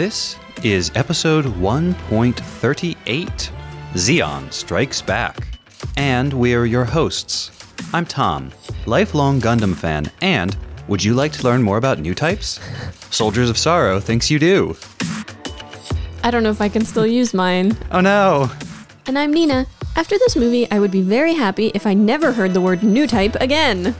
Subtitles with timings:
[0.00, 3.50] This is episode 1.38
[3.92, 5.46] Zeon Strikes Back.
[5.98, 7.50] And we're your hosts.
[7.92, 8.50] I'm Tom,
[8.86, 10.56] lifelong Gundam fan, and
[10.88, 12.60] would you like to learn more about new types?
[13.10, 14.74] Soldiers of Sorrow thinks you do.
[16.24, 17.76] I don't know if I can still use mine.
[17.90, 18.50] Oh no!
[19.06, 19.66] And I'm Nina.
[19.96, 23.06] After this movie, I would be very happy if I never heard the word new
[23.06, 23.94] type again.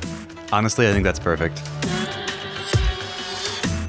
[0.51, 1.61] Honestly, I think that's perfect.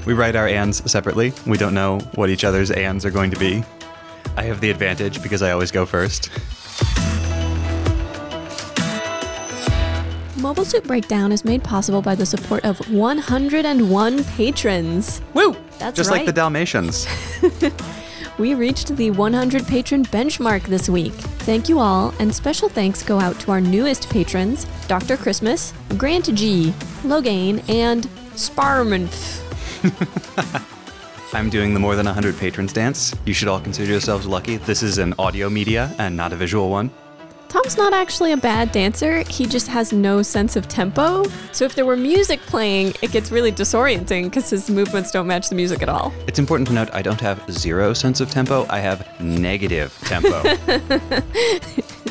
[0.05, 1.33] We write our ands separately.
[1.45, 3.63] We don't know what each other's ands are going to be.
[4.35, 6.29] I have the advantage because I always go first.
[10.37, 15.21] Mobile Suit Breakdown is made possible by the support of 101 patrons.
[15.33, 15.55] Woo!
[15.77, 17.07] That's Just like the Dalmatians.
[18.41, 21.13] We reached the 100 patron benchmark this week.
[21.13, 25.15] Thank you all, and special thanks go out to our newest patrons Dr.
[25.15, 29.50] Christmas, Grant G, Logain, and Sparmanf.
[31.33, 33.15] I'm doing the more than 100 patrons dance.
[33.25, 34.57] You should all consider yourselves lucky.
[34.57, 36.91] This is an audio media and not a visual one.
[37.47, 41.25] Tom's not actually a bad dancer, he just has no sense of tempo.
[41.51, 45.49] So if there were music playing, it gets really disorienting because his movements don't match
[45.49, 46.13] the music at all.
[46.27, 50.41] It's important to note I don't have zero sense of tempo, I have negative tempo.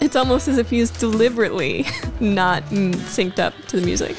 [0.00, 1.86] It's almost as if he's deliberately
[2.20, 4.16] not mm, synced up to the music.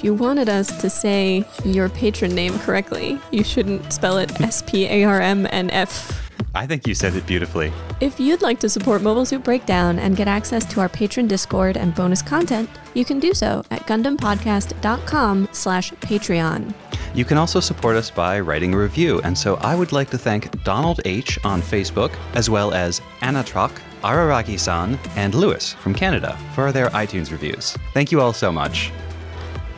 [0.00, 4.62] If you wanted us to say your patron name correctly, you shouldn't spell it S
[4.62, 6.26] P A R M N F.
[6.54, 7.70] I think you said it beautifully.
[8.00, 11.76] If you'd like to support Mobile Suit Breakdown and get access to our patron Discord
[11.76, 16.72] and bonus content, you can do so at GundamPodcast.com slash Patreon.
[17.14, 20.18] You can also support us by writing a review, and so I would like to
[20.18, 21.38] thank Donald H.
[21.44, 23.72] on Facebook, as well as Anatrock,
[24.02, 27.76] Araragi san, and Lewis from Canada for their iTunes reviews.
[27.92, 28.90] Thank you all so much.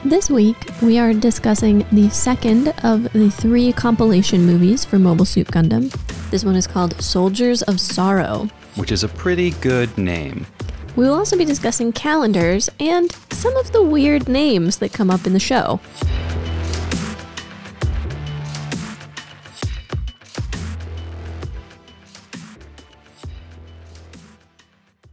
[0.05, 5.47] This week, we are discussing the second of the three compilation movies for Mobile Suit
[5.47, 5.93] Gundam.
[6.29, 8.49] This one is called Soldiers of Sorrow.
[8.75, 10.45] Which is a pretty good name.
[10.97, 15.25] We will also be discussing calendars and some of the weird names that come up
[15.25, 15.79] in the show.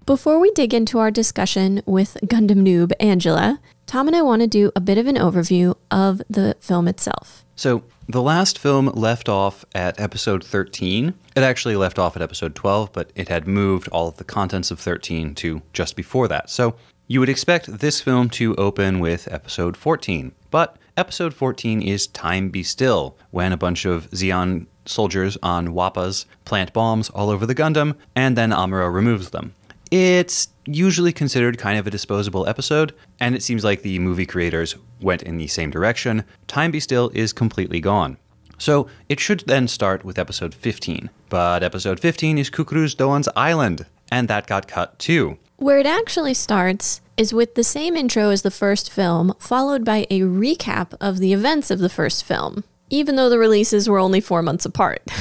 [0.07, 4.47] Before we dig into our discussion with Gundam noob Angela, Tom and I want to
[4.47, 7.43] do a bit of an overview of the film itself.
[7.55, 11.11] So, the last film left off at episode 13.
[11.35, 14.69] It actually left off at episode 12, but it had moved all of the contents
[14.69, 16.51] of 13 to just before that.
[16.51, 16.75] So,
[17.07, 20.33] you would expect this film to open with episode 14.
[20.51, 26.25] But episode 14 is Time Be Still, when a bunch of Zeon soldiers on Wappas
[26.45, 29.55] plant bombs all over the Gundam, and then Amuro removes them.
[29.91, 34.75] It's usually considered kind of a disposable episode, and it seems like the movie creators
[35.01, 36.23] went in the same direction.
[36.47, 38.17] Time Be Still is completely gone.
[38.59, 41.09] So it should then start with episode 15.
[41.29, 45.39] But episode 15 is Cucuruz Doan's Island, and that got cut too.
[45.57, 50.05] Where it actually starts is with the same intro as the first film, followed by
[50.09, 54.21] a recap of the events of the first film, even though the releases were only
[54.21, 55.01] four months apart.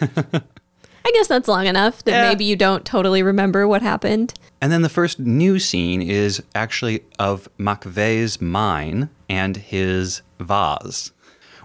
[1.08, 2.28] I guess that's long enough that Yeah.
[2.28, 4.34] maybe you don't totally remember what happened.
[4.60, 11.10] And then the first new scene is actually of M'Quve's mine and his vase,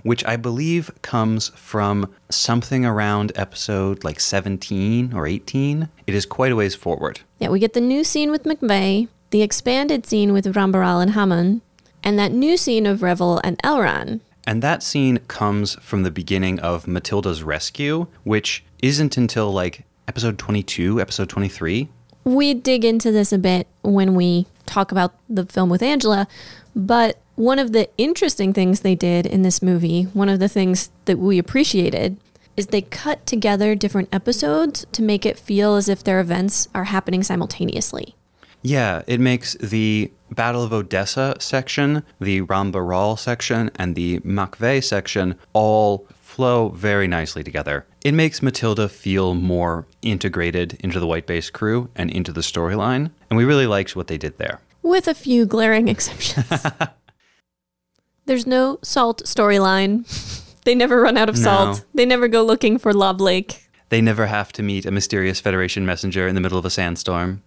[0.03, 5.89] which I believe comes from something around episode like 17 or 18.
[6.07, 7.19] It is quite a ways forward.
[7.39, 11.11] Yeah, we get the new scene with M'Quve, the expanded scene with Ramba Ral and
[11.11, 11.61] Hamon,
[12.01, 14.21] and that new scene of Revil and Elran.
[14.45, 20.37] And that scene comes from the beginning of Matilda's rescue, which isn't until like episode
[20.37, 21.89] 22, episode 23.
[22.25, 26.27] We dig into this a bit when we talk about the film with Angela,
[26.75, 30.91] but one of the interesting things they did in this movie, one of the things
[31.05, 32.17] that we appreciated,
[32.55, 36.85] is they cut together different episodes to make it feel as if their events are
[36.85, 38.15] happening simultaneously.
[38.63, 44.83] Yeah, it makes the Battle of Odessa section, the Ramba Ral section, and the M'Quve
[44.83, 47.85] section all flow very nicely together.
[48.03, 53.11] It makes Matilda feel more integrated into the White Base crew and into the storyline,
[53.29, 54.59] and we really liked what they did there.
[54.81, 56.65] With a few glaring exceptions.
[58.25, 60.05] There's no salt storyline.
[60.65, 61.79] They never run out of salt.
[61.79, 61.83] No.
[61.93, 63.69] They never go looking for Lob Lake.
[63.89, 67.43] They never have to meet a mysterious Federation messenger in the middle of a sandstorm.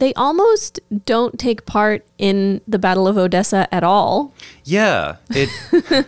[0.00, 4.32] They almost don't take part in the Battle of Odessa at all.
[4.64, 5.48] Yeah, it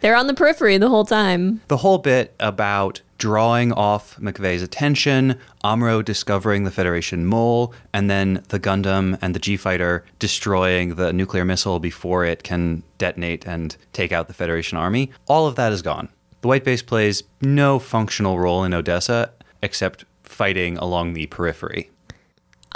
[0.00, 1.62] They're on the periphery the whole time.
[1.68, 8.42] the whole bit about drawing off M'Quve's attention, Amuro discovering the Federation mole, and then
[8.48, 13.74] the Gundam and the G fighter destroying the nuclear missile before it can detonate and
[13.94, 15.10] take out the Federation army.
[15.28, 16.10] All of that is gone.
[16.42, 19.30] The White Base plays no functional role in Odessa
[19.62, 21.90] except fighting along the periphery.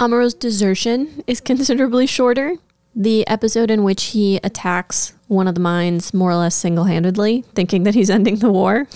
[0.01, 2.55] Amuro's desertion is considerably shorter.
[2.95, 7.43] The episode in which he attacks one of the mines more or less single handedly,
[7.53, 8.87] thinking that he's ending the war,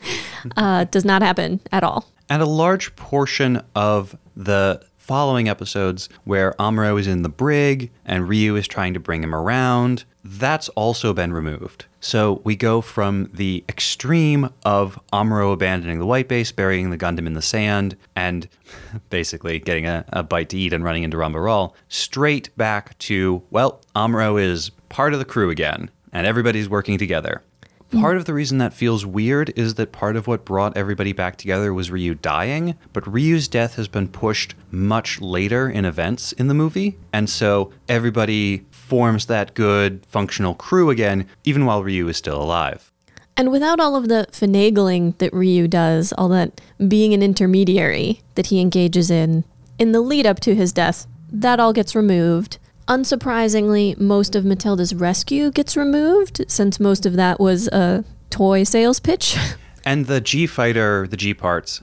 [0.56, 2.10] uh, does not happen at all.
[2.28, 8.28] And a large portion of the following episodes where Amuro is in the brig and
[8.28, 11.86] Ryu is trying to bring him around, that's also been removed.
[12.00, 17.26] So we go from the extreme of Amuro abandoning the white base, burying the Gundam
[17.26, 18.48] in the sand, and
[19.10, 23.42] basically getting a, a bite to eat and running into Ramba Ral, straight back to,
[23.50, 27.42] well, Amuro is part of the crew again, and everybody's working together.
[27.90, 31.36] Part of the reason that feels weird is that part of what brought everybody back
[31.36, 36.48] together was Ryu dying, but Ryu's death has been pushed much later in events in
[36.48, 42.16] the movie, and so everybody forms that good, functional crew again, even while Ryu is
[42.16, 42.90] still alive.
[43.36, 48.46] And without all of the finagling that Ryu does, all that being an intermediary that
[48.46, 49.44] he engages in
[49.78, 52.58] in the lead up to his death, that all gets removed.
[52.88, 59.00] Unsurprisingly, most of Matilda's rescue gets removed, since most of that was a toy sales
[59.00, 59.36] pitch.
[59.84, 61.82] And the G fighter, the G parts,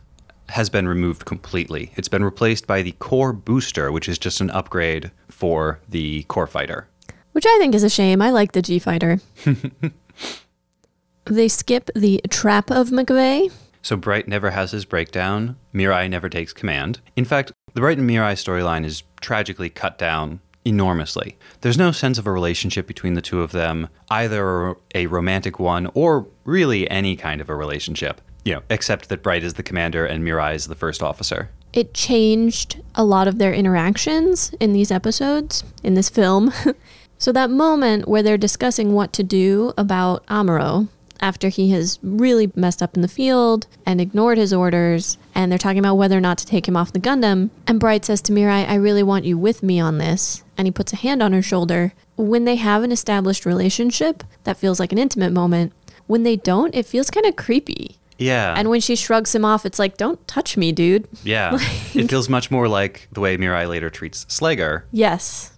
[0.50, 1.92] has been removed completely.
[1.96, 6.46] It's been replaced by the core booster, which is just an upgrade for the core
[6.46, 6.88] fighter.
[7.36, 8.22] Which I think is a shame.
[8.22, 9.20] I like the G Fighter.
[11.26, 13.52] they skip the trap of M'Quve.
[13.82, 15.58] So Bright never has his breakdown.
[15.74, 17.02] Mirai never takes command.
[17.18, 21.38] In fact, the Bright and Mirai storyline is tragically cut down enormously.
[21.60, 25.92] There's no sense of a relationship between the two of them, either a romantic one
[25.94, 28.22] or really any kind of a relationship.
[28.46, 31.50] You know, except that Bright is the commander and Mirai is the first officer.
[31.74, 36.54] It changed a lot of their interactions in these episodes, in this film.
[37.18, 40.88] so, that moment where they're discussing what to do about Amuro
[41.22, 45.58] after he has really messed up in the field and ignored his orders, and they're
[45.58, 47.50] talking about whether or not to take him off the Gundam.
[47.68, 50.44] And Bright says to Mirai, I really want you with me on this.
[50.58, 51.94] And he puts a hand on her shoulder.
[52.18, 55.74] When they have an established relationship, that feels like an intimate moment.
[56.08, 57.98] When they don't, it feels kind of creepy.
[58.18, 58.54] Yeah.
[58.56, 61.08] And when she shrugs him off, it's like, don't touch me, dude.
[61.24, 61.54] yeah.
[61.94, 64.84] it feels much more like the way Mirai later treats Sleggar.
[64.92, 65.52] Yes.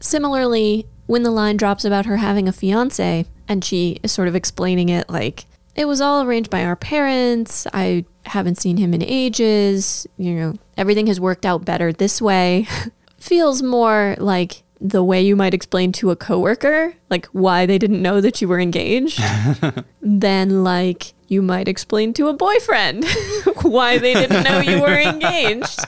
[0.00, 4.34] Similarly, when the line drops about her having a fiance and she is sort of
[4.34, 7.66] explaining it like, it was all arranged by our parents.
[7.72, 10.06] I haven't seen him in ages.
[10.16, 12.66] You know, everything has worked out better this way.
[13.18, 18.02] Feels more like the way you might explain to a coworker, like why they didn't
[18.02, 19.20] know that you were engaged,
[20.02, 23.04] than like you might explain to a boyfriend
[23.62, 25.80] why they didn't know you were engaged.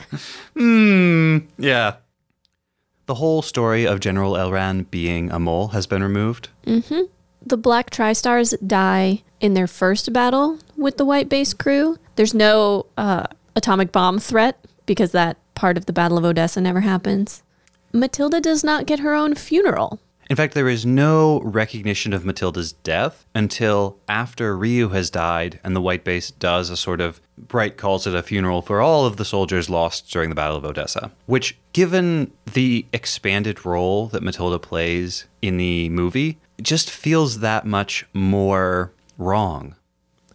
[0.55, 1.39] Hmm.
[1.59, 1.97] Yeah.
[3.09, 6.51] The whole story of General Elran being a mole has been removed.
[6.67, 11.97] the Black Tri-Stars die in their first battle with the White Base crew.
[12.17, 13.25] There's no uh,
[13.57, 17.43] atomic bomb threat because that part of the Battle of Odessa never happens.
[17.95, 19.99] Matilda does not get her own funeral.
[20.29, 25.75] In fact, there is no recognition of Matilda's death until after Ryu has died and
[25.75, 29.17] the White Base does a sort of, Bright calls it a funeral for all of
[29.17, 31.13] the soldiers lost during the Battle of Odessa.
[31.27, 38.05] Which, given the expanded role that Matilda plays in the movie, just feels that much
[38.13, 39.77] more wrong.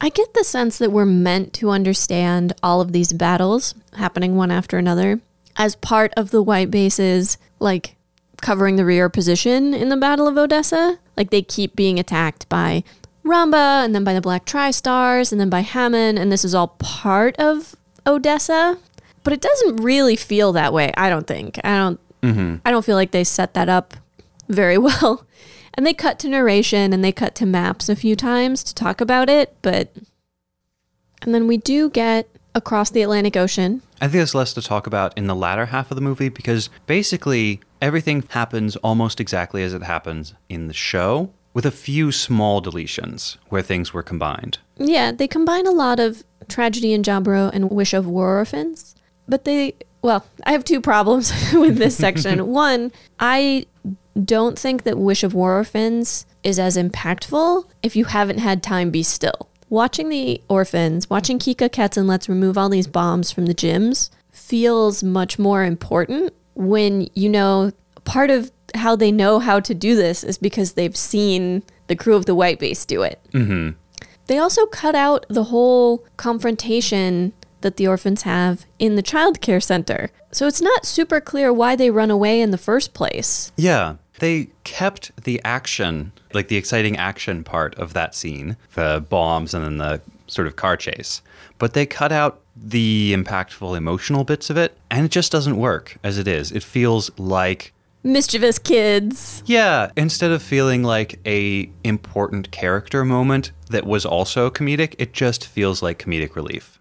[0.02, 4.52] I get the sense that we're meant to understand all of these battles happening one
[4.52, 5.22] after another
[5.56, 7.96] as part of the White Base's, like,
[8.42, 11.00] covering the rear position in the Battle of Odessa.
[11.16, 12.84] Like, they keep being attacked by
[13.26, 16.70] Ramba and then by the Black Tri-Stars and then by Hamon, and this is all
[16.80, 17.76] part of
[18.06, 18.78] Odessa.
[19.24, 21.60] But it doesn't really feel that way, I don't think.
[21.64, 22.56] I don't mm-hmm.
[22.66, 23.96] I don't feel like they set that up
[24.50, 25.26] very well.
[25.76, 29.02] And they cut to narration and they cut to maps a few times to talk
[29.02, 29.96] about it, but
[31.22, 33.82] and then we do get across the Atlantic Ocean.
[34.02, 36.70] I think there's less to talk about in the latter half of the movie because
[36.86, 41.32] basically everything happens almost exactly as it happens in the show.
[41.54, 44.58] With a few small deletions where things were combined.
[44.78, 48.96] Yeah, they combine a lot of Tragedy in Jaburo and Wish of War Orphans,
[49.28, 52.48] but they, well, I have two problems with this section.
[52.48, 53.68] One, I
[54.24, 58.92] don't think that Wish of War Orphans is as impactful if you haven't had time
[58.92, 59.50] be still.
[59.70, 64.10] Watching the orphans, watching Kikka, Katz, and Letz remove all these bombs from the GMs
[64.32, 67.72] feels much more important when you know
[68.04, 72.16] part of how they know how to do this is because they've seen the crew
[72.16, 73.20] of the White Base do it.
[73.32, 73.72] hmm
[74.28, 79.62] They also cut out the whole confrontation that the orphans have in the child care
[79.62, 80.10] center.
[80.32, 83.52] So it's not super clear why they run away in the first place.
[83.58, 83.96] Yeah.
[84.20, 89.64] They kept the action, like the exciting action part of that scene, the bombs and
[89.64, 91.22] then the sort of car chase.
[91.58, 95.98] But they cut out the impactful emotional bits of it, and it just doesn't work
[96.04, 96.52] as it is.
[96.52, 99.44] It feels like Mischievous kids.
[99.46, 105.48] yeah, instead of feeling like a important character moment that was also comedic, it just
[105.48, 106.80] feels like comedic relief.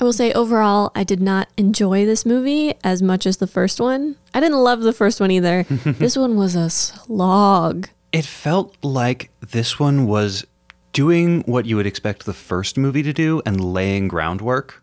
[0.00, 3.80] I will say overall, I did not enjoy this movie as much as the first
[3.80, 4.14] one.
[4.32, 5.62] I didn't love the first one either.
[5.84, 7.88] this one was a slog.
[8.12, 10.46] It felt like this one was
[10.92, 14.82] doing what you would expect the first movie to do and laying groundwork.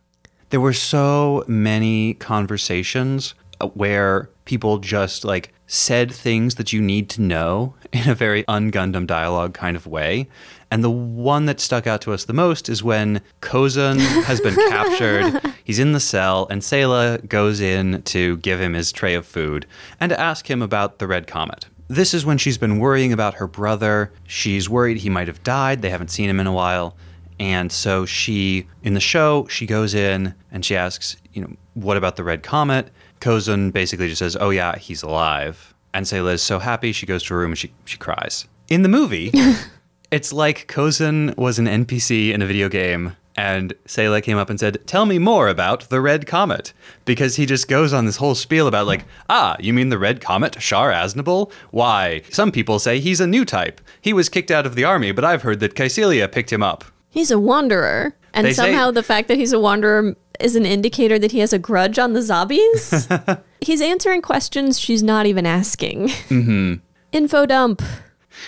[0.49, 7.09] There were so many conversations uh, where people just like said things that you need
[7.09, 10.27] to know in a very un-Gundam dialogue kind of way.
[10.71, 14.55] And the one that stuck out to us the most is when Kozun has been
[14.69, 15.41] captured.
[15.63, 19.65] He's in the cell, and Sayla goes in to give him his tray of food
[19.99, 21.67] and to ask him about the Red Comet.
[21.87, 24.11] This is when she's been worrying about her brother.
[24.25, 25.81] She's worried he might have died.
[25.81, 26.97] They haven't seen him in a while.
[27.39, 31.97] And so she, in the show, she goes in and she asks, you know, what
[31.97, 32.89] about the Red Comet?
[33.19, 35.73] Kozun basically just says, oh, yeah, he's alive.
[35.93, 36.91] And Sayla is so happy.
[36.91, 38.47] She goes to her room and she, she cries.
[38.67, 39.31] In the movie,
[40.11, 44.59] it's like Kozun was an NPC in a video game and Sayla came up and
[44.59, 46.73] said, Tell me more about the Red Comet.
[47.03, 50.21] Because he just goes on this whole spiel about, like, ah, you mean the Red
[50.21, 51.51] Comet, Char Aznable?
[51.71, 53.81] Why, some people say he's a new type.
[54.01, 56.85] He was kicked out of the army, but I've heard that Kycilia picked him up.
[57.15, 58.13] He's a wanderer.
[58.33, 61.39] And They say- somehow the fact that he's a wanderer is an indicator that he
[61.39, 63.41] has a grudge on the Zabis.
[63.61, 66.09] he's answering questions she's not even asking.
[66.29, 66.73] Mm-hmm.
[67.13, 67.81] Info dump.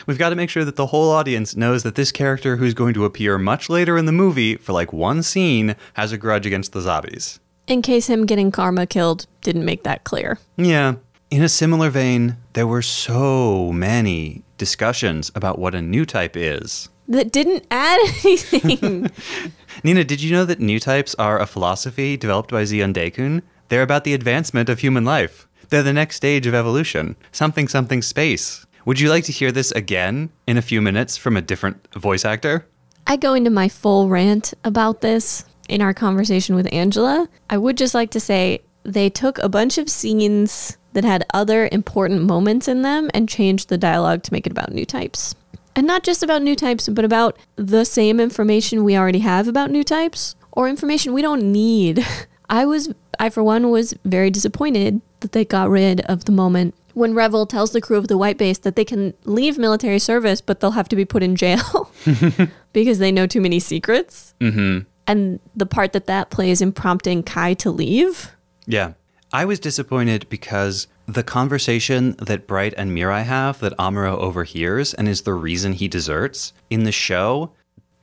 [0.06, 2.94] We've got to make sure that the whole audience knows that this character who's going
[2.96, 6.74] to appear much later in the movie for like one scene has a grudge against
[6.74, 7.40] the Zabis.
[7.68, 10.40] In case him getting Garma killed didn't make that clear.
[10.58, 10.96] Yeah.
[11.32, 16.90] In a similar vein, there were so many discussions about what a new type is.
[17.08, 19.10] That didn't add anything.
[19.84, 23.42] Nina, did you know that new types are a philosophy developed by Zeon Deikun?
[23.70, 25.48] They're about the advancement of human life.
[25.70, 27.16] They're the next stage of evolution.
[27.32, 28.66] Something something space.
[28.86, 32.24] Would you like to hear this again in a few minutes from a different voice
[32.24, 32.66] actor?
[33.06, 37.28] I go into my full rant about this in our conversation with Angela.
[37.50, 41.68] I would just like to say they took a bunch of scenes that had other
[41.72, 45.36] important moments in them and changed the dialogue to make it about new types.
[45.78, 49.70] And not just about new types, but about the same information we already have about
[49.70, 52.04] new types or information we don't need.
[52.50, 56.74] I was, I for one, was very disappointed that they got rid of the moment
[56.96, 60.42] when Revil tells the crew of the White Base that they can leave military service,
[60.42, 61.92] but they'll have to be put in jail
[62.74, 64.34] because they know too many secrets.
[64.42, 64.88] Mm-hmm.
[65.06, 68.32] And the part that that plays in prompting Kai to leave.
[68.66, 68.94] Yeah.
[69.32, 75.08] I was disappointed because the conversation that Bright and Mirai have that Amuro overhears and
[75.08, 77.52] is the reason he deserts in the show,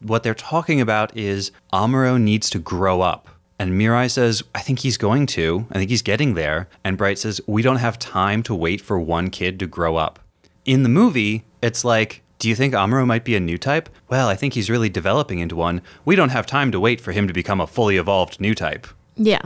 [0.00, 3.28] what they're talking about is Amuro needs to grow up.
[3.58, 5.66] And Mirai says, I think he's going to.
[5.70, 6.68] I think he's getting there.
[6.82, 10.18] And Bright says, We don't have time to wait for one kid to grow up.
[10.64, 13.88] In the movie, it's like, Do you think Amuro might be a new type?
[14.08, 15.82] Well, I think he's really developing into one.
[16.04, 18.86] We don't have time to wait for him to become a fully evolved new type.
[19.16, 19.42] Yeah.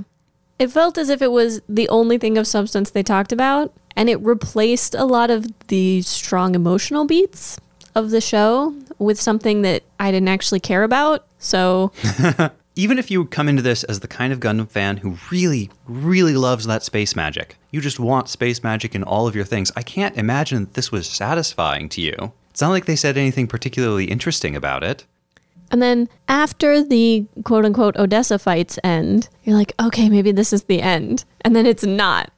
[0.58, 4.08] It felt as if it was the only thing of substance they talked about, and
[4.08, 7.58] it replaced a lot of the strong emotional beats
[7.94, 11.26] of the show with something that I didn't actually care about.
[11.38, 11.92] So,
[12.76, 16.34] even if you come into this as the kind of Gundam fan who really, really
[16.34, 19.82] loves that space magic, you just want space magic in all of your things, I
[19.82, 22.32] can't imagine that this was satisfying to you.
[22.50, 25.06] It's not like they said anything particularly interesting about it.
[25.70, 30.64] And then after the quote unquote Odessa fights end, you're like, okay, maybe this is
[30.64, 31.24] the end.
[31.42, 32.32] And then it's not.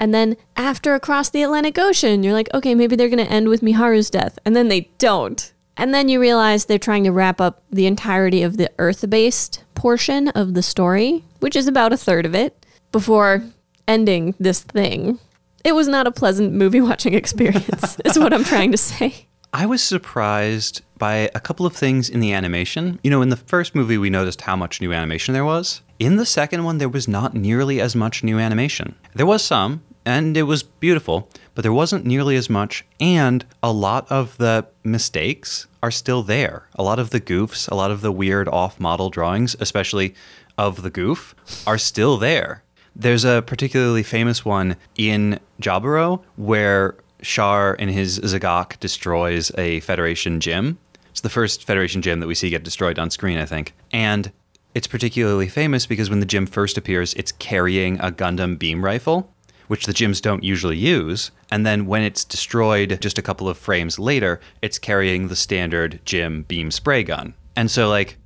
[0.00, 3.48] And then after across the Atlantic Ocean, you're like, okay, maybe they're going to end
[3.48, 4.38] with Miharu's death.
[4.44, 5.52] And then they don't.
[5.76, 9.64] And then you realize they're trying to wrap up the entirety of the Earth based
[9.74, 13.44] portion of the story, which is about a third of it, before
[13.88, 15.18] ending this thing.
[15.64, 19.28] It was not a pleasant movie watching experience, is what I'm trying to say.
[19.54, 22.98] I was surprised by a couple of things in the animation.
[23.04, 25.82] You know, in the first movie, we noticed how much new animation there was.
[25.98, 28.94] In the second one, there was not nearly as much new animation.
[29.14, 33.70] There was some, and it was beautiful, but there wasn't nearly as much, and a
[33.70, 36.66] lot of the mistakes are still there.
[36.76, 40.14] A lot of the goofs, a lot of the weird off model drawings, especially
[40.56, 41.34] of the Gouf,
[41.66, 42.62] are still there.
[42.96, 50.40] There's a particularly famous one in Jaburo where Char in his Z'Gok destroys a Federation
[50.40, 50.76] GM.
[51.10, 53.74] It's the first Federation GM that we see get destroyed on screen, I think.
[53.92, 54.32] And
[54.74, 59.30] it's particularly famous because when the GM first appears, it's carrying a Gundam beam rifle,
[59.68, 61.30] which the GMs don't usually use.
[61.50, 66.00] And then when it's destroyed just a couple of frames later, it's carrying the standard
[66.04, 67.34] GM beam spray gun.
[67.56, 68.16] And so, like,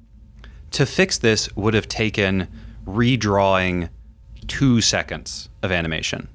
[0.73, 2.49] to fix this would have taken
[2.87, 3.89] redrawing
[4.47, 6.29] two seconds of animation,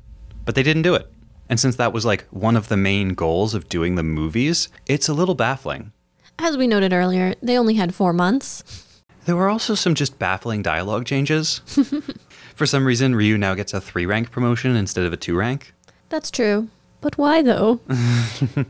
[0.45, 1.10] but they didn't do it.
[1.51, 5.09] And since that was like one of the main goals of doing the movies, it's
[5.09, 5.91] a little baffling.
[6.39, 9.03] As we noted earlier, they only had four months.
[9.25, 11.59] There were also some just baffling dialogue changes.
[12.55, 15.73] For some reason, Ryu now gets a three rank promotion instead of a two rank.
[16.07, 16.69] That's true.
[17.01, 17.81] But why though?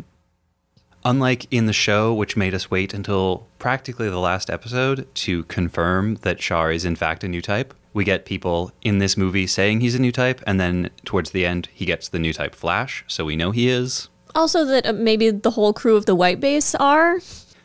[1.06, 6.16] Unlike in the show, which made us wait until practically the last episode to confirm
[6.24, 9.82] that Char is in fact a new type, we get people in this movie saying
[9.82, 13.04] he's a new type, and then towards the end, he gets the new type Flash,
[13.08, 14.10] so we know he is.
[14.34, 17.20] Also, that uh, maybe the whole crew of the White Base are.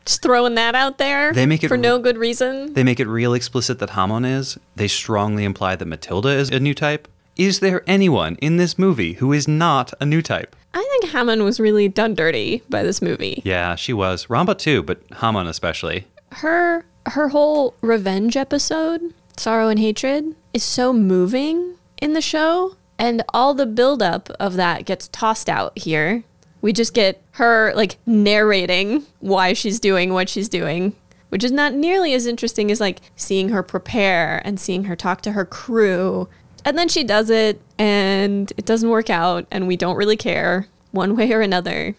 [0.05, 1.33] Just throwing that out there.
[1.33, 2.73] They make it for no good reason.
[2.75, 4.57] They make it real explicit that Hamon is.
[4.77, 7.09] They strongly imply that Matilda is a new type.
[7.37, 10.55] Is there anyone in this movie who is not a new type?
[10.73, 13.43] I think Hamon was really done dirty by this movie.
[13.45, 14.27] Yeah, she was.
[14.27, 16.07] Ramba too, but Hamon especially.
[16.33, 23.23] Her her whole revenge episode, Sorrow and Hatred, is so moving in the show, and
[23.35, 26.25] all the buildup of that gets tossed out here.
[26.63, 30.97] We just get her like narrating why she's doing what she's doing,
[31.29, 35.21] which is not nearly as interesting as like seeing her prepare and seeing her talk
[35.23, 36.29] to her crew.
[36.65, 40.67] And then she does it and it doesn't work out and we don't really care
[40.91, 41.95] one way or another.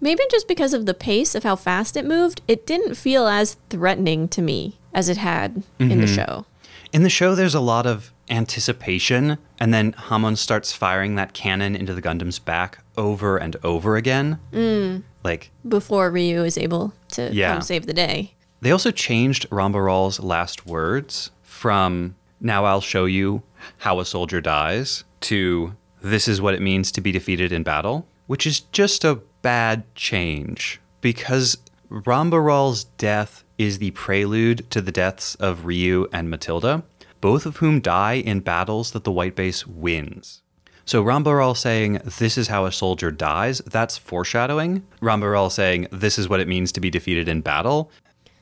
[0.00, 3.58] Maybe just because of the pace of how fast it moved, it didn't feel as
[3.68, 6.14] threatening to me as it had in the mm-hmm.
[6.14, 6.46] show.
[6.92, 11.76] In the show, there's a lot of anticipation, and then Hamon starts firing that cannon
[11.76, 14.38] into the Gundam's back over and over again.
[14.52, 15.02] Mm.
[15.22, 17.52] Like, Before Ryu is able to Yeah.
[17.52, 18.34] come save the day.
[18.62, 23.42] they also changed Ramba Ral's last words from, now I'll show you
[23.78, 28.06] how a soldier dies, to, this is what it means to be defeated in battle,
[28.26, 31.56] which is just a bad change because
[31.90, 36.82] Ramba Ral's death is the prelude to the deaths of Ryu and Matilda,
[37.20, 40.40] both of whom die in battles that the White Base wins.
[40.86, 44.82] So Ramba Ral saying, this is how a soldier dies, that's foreshadowing.
[45.02, 47.90] Ramba Ral saying, this is what it means to be defeated in battle,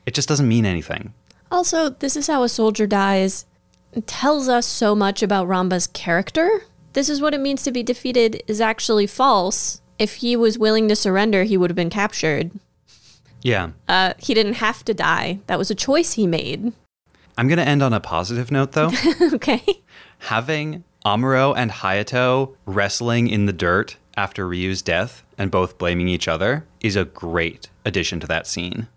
[0.05, 1.13] it just doesn't mean anything.
[1.51, 3.45] Also, this is how a soldier dies
[4.05, 6.63] tells us so much about Ramba's character.
[6.93, 9.81] This is what it means to be defeated is actually false.
[9.97, 12.51] If he was willing to surrender, he would have been captured.
[13.41, 13.71] Yeah.
[13.87, 15.39] Uh, he didn't have to die.
[15.47, 16.73] That was a choice he made.
[17.37, 18.91] I'm going to end on a positive note, though.
[19.33, 19.63] okay.
[20.19, 26.27] Having Amuro and Hayato wrestling in the dirt after Ryu's death and both blaming each
[26.27, 28.87] other is a great addition to that scene.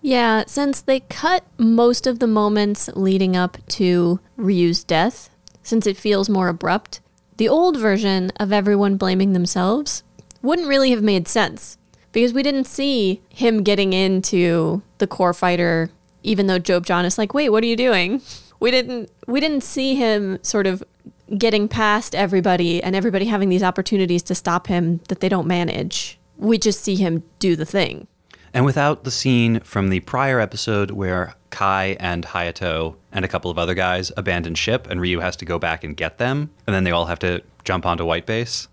[0.00, 5.28] Yeah, since they cut most of the moments leading up to Ryu's death,
[5.62, 7.00] since it feels more abrupt,
[7.36, 10.02] the old version of everyone blaming themselves
[10.40, 11.76] wouldn't really have made sense
[12.12, 15.90] because we didn't see him getting into the core fighter
[16.22, 18.20] even though Job John is like, "Wait, what are you doing?"
[18.60, 20.82] We didn't we didn't see him sort of
[21.38, 26.18] getting past everybody and everybody having these opportunities to stop him that they don't manage.
[26.36, 28.06] We just see him do the thing.
[28.52, 33.50] And without the scene from the prior episode where Kai and Hayato and a couple
[33.50, 36.74] of other guys abandon ship and Ryu has to go back and get them, and
[36.74, 38.66] then they all have to jump onto White Base.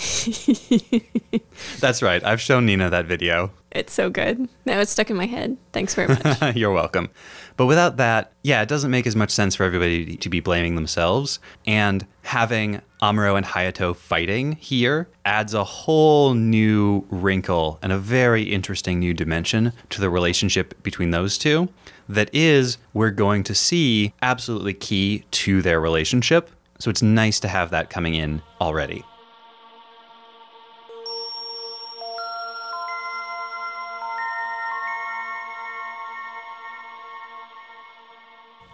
[1.80, 2.24] That's right.
[2.24, 3.50] I've shown Nina that video.
[3.70, 4.48] It's so good.
[4.64, 5.56] Now it's stuck in my head.
[5.72, 6.54] Thanks very much.
[6.56, 7.10] You're welcome.
[7.56, 10.74] But without that, yeah, it doesn't make as much sense for everybody to be blaming
[10.74, 11.38] themselves.
[11.66, 18.44] And having Amuro and Hayato fighting here adds a whole new wrinkle and a very
[18.44, 21.68] interesting new dimension to the relationship between those two.
[22.08, 26.50] That is, we're going to see absolutely key to their relationship.
[26.78, 29.04] So it's nice to have that coming in already.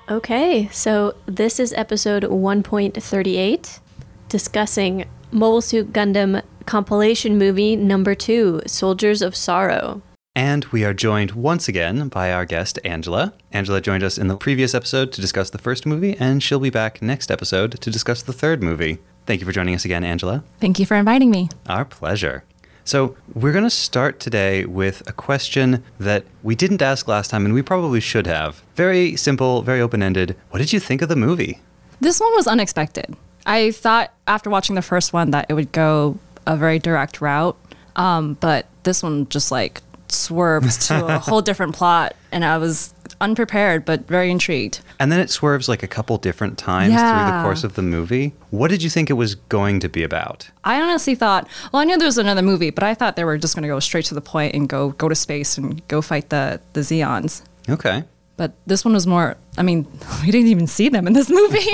[0.08, 3.80] Okay, so this is episode 1.38
[4.28, 10.02] discussing Mobile Suit Gundam compilation movie number two, Soldiers of Sorrow.
[10.34, 13.32] And we are joined once again by our guest, Angela.
[13.52, 16.68] Angela joined us in the previous episode to discuss the first movie, and she'll be
[16.68, 18.98] back next episode to discuss the third movie.
[19.24, 20.44] Thank you for joining us again, Angela.
[20.60, 21.48] Thank you for inviting me.
[21.68, 22.44] Our pleasure.
[22.86, 27.44] So, we're going to start today with a question that we didn't ask last time,
[27.44, 28.62] and we probably should have.
[28.76, 30.36] Very simple, very open ended.
[30.50, 31.58] What did you think of the movie?
[31.98, 33.16] This one was unexpected.
[33.44, 37.56] I thought after watching the first one that it would go a very direct route,
[37.96, 39.80] um, but this one just like
[40.12, 44.80] swerved to a whole different plot, and I was unprepared but very intrigued.
[45.00, 48.34] And then it swerves like a couple different times through the course of the movie.
[48.50, 50.50] What did you think it was going to be about?
[50.64, 53.38] I honestly thought, well, I knew there was another movie, but I thought they were
[53.38, 56.02] just going to go straight to the point and go go to space and go
[56.02, 57.42] fight the the Zeons.
[57.68, 58.04] Okay.
[58.36, 59.36] But this one was more.
[59.56, 59.86] I mean,
[60.22, 61.60] we didn't even see them in this movie.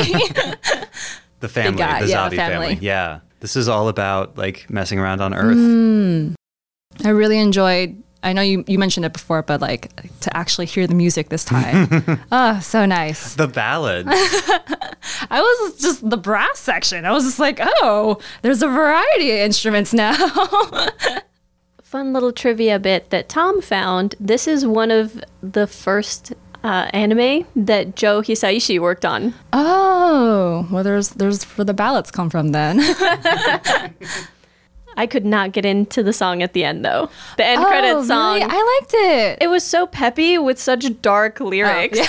[1.43, 2.69] The family, guy, the yeah, Zabi family.
[2.69, 2.87] family.
[2.87, 3.19] Yeah.
[3.41, 5.57] This is all about like messing around on Earth.
[5.57, 6.35] Mm.
[7.05, 8.01] I really enjoyed.
[8.23, 11.45] I know you, you mentioned it before, but like to actually hear the music this
[11.45, 12.21] time.
[12.31, 13.35] oh, so nice.
[13.35, 14.07] The ballad.
[14.09, 17.05] I was just the brass section.
[17.05, 20.15] I was just like, oh, there's a variety of instruments now.
[21.83, 24.15] Fun little trivia bit that Tom found.
[24.19, 26.33] This is one of the first
[26.65, 29.35] uh, anime that Joe Hisaishi worked on.
[29.53, 32.79] oh, well, there's there's where the ballads come from then.
[34.97, 37.09] I could not get into the song at the end though.
[37.37, 38.35] The end oh, credit song.
[38.35, 38.47] really?
[38.49, 39.39] I liked it.
[39.43, 41.99] it was so peppy with such dark oh, lyrics.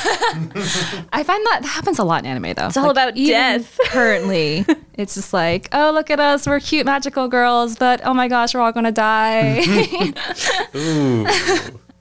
[1.14, 2.68] I find that happens a lot in anime, though.
[2.68, 3.80] It's all about death.
[3.86, 4.66] currently,
[4.96, 8.54] it's just like, oh, look at us, we're cute magical girls, but oh my gosh,
[8.54, 9.64] we're all gonna die.
[10.76, 11.28] Ooh.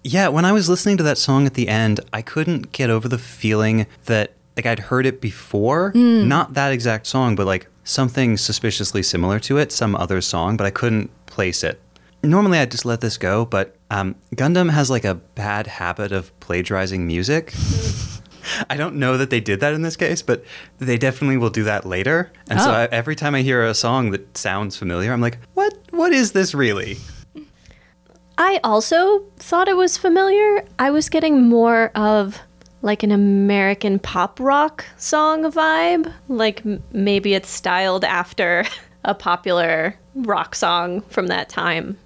[0.05, 3.09] Yeah, when I was listening to that song at the end, I couldn't get over
[3.09, 6.29] the feeling that like I'd heard it before, hmm.
[6.29, 10.67] not that exact song, but like something suspiciously similar to it, some other song, but
[10.67, 11.81] I couldn't place it.
[12.23, 16.39] Normally I'd just let this go, but um, Gundam has like a bad habit of
[16.41, 17.53] plagiarizing music.
[18.71, 20.45] I don't know that they did that in this case, but
[20.79, 22.31] they definitely will do that later.
[22.49, 22.75] And so Oh.
[22.75, 25.75] I, every time I hear a song that sounds familiar, I'm like, "What?
[25.91, 26.99] What is this really?"
[28.39, 30.65] I also thought it was familiar.
[30.79, 32.41] I was getting more of
[32.83, 36.13] like an American pop rock song vibe.
[36.29, 38.65] Like m- maybe it's styled after
[39.05, 41.97] a popular rock song from that time.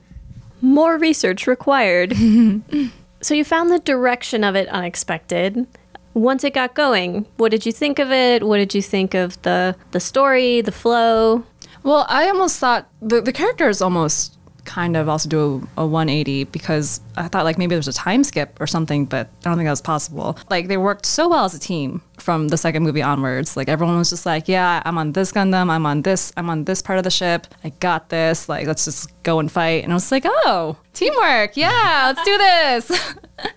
[0.61, 2.15] More research required.
[3.21, 5.67] so you found the direction of it unexpected.
[6.15, 8.43] Once it got going, what did you think of it?
[8.43, 11.45] What did you think of the the story, the flow?
[11.83, 14.37] well, I almost thought the the characters almost
[14.67, 18.25] kind of also do a, a 180 because I thought like maybe there's a time
[18.25, 20.39] skip or something, but I don't think that was possible.
[20.51, 23.57] Like they worked so well as a team from the second movie onwards.
[23.57, 26.65] Like everyone was just like, yeah, I'm on this Gundam, I'm on this, I'm on
[26.65, 27.47] this part of the ship.
[27.65, 28.49] I got this.
[28.49, 29.85] Like let's just go and fight.
[29.85, 31.57] And I was like, oh, teamwork.
[31.57, 33.17] Yeah, let's do this.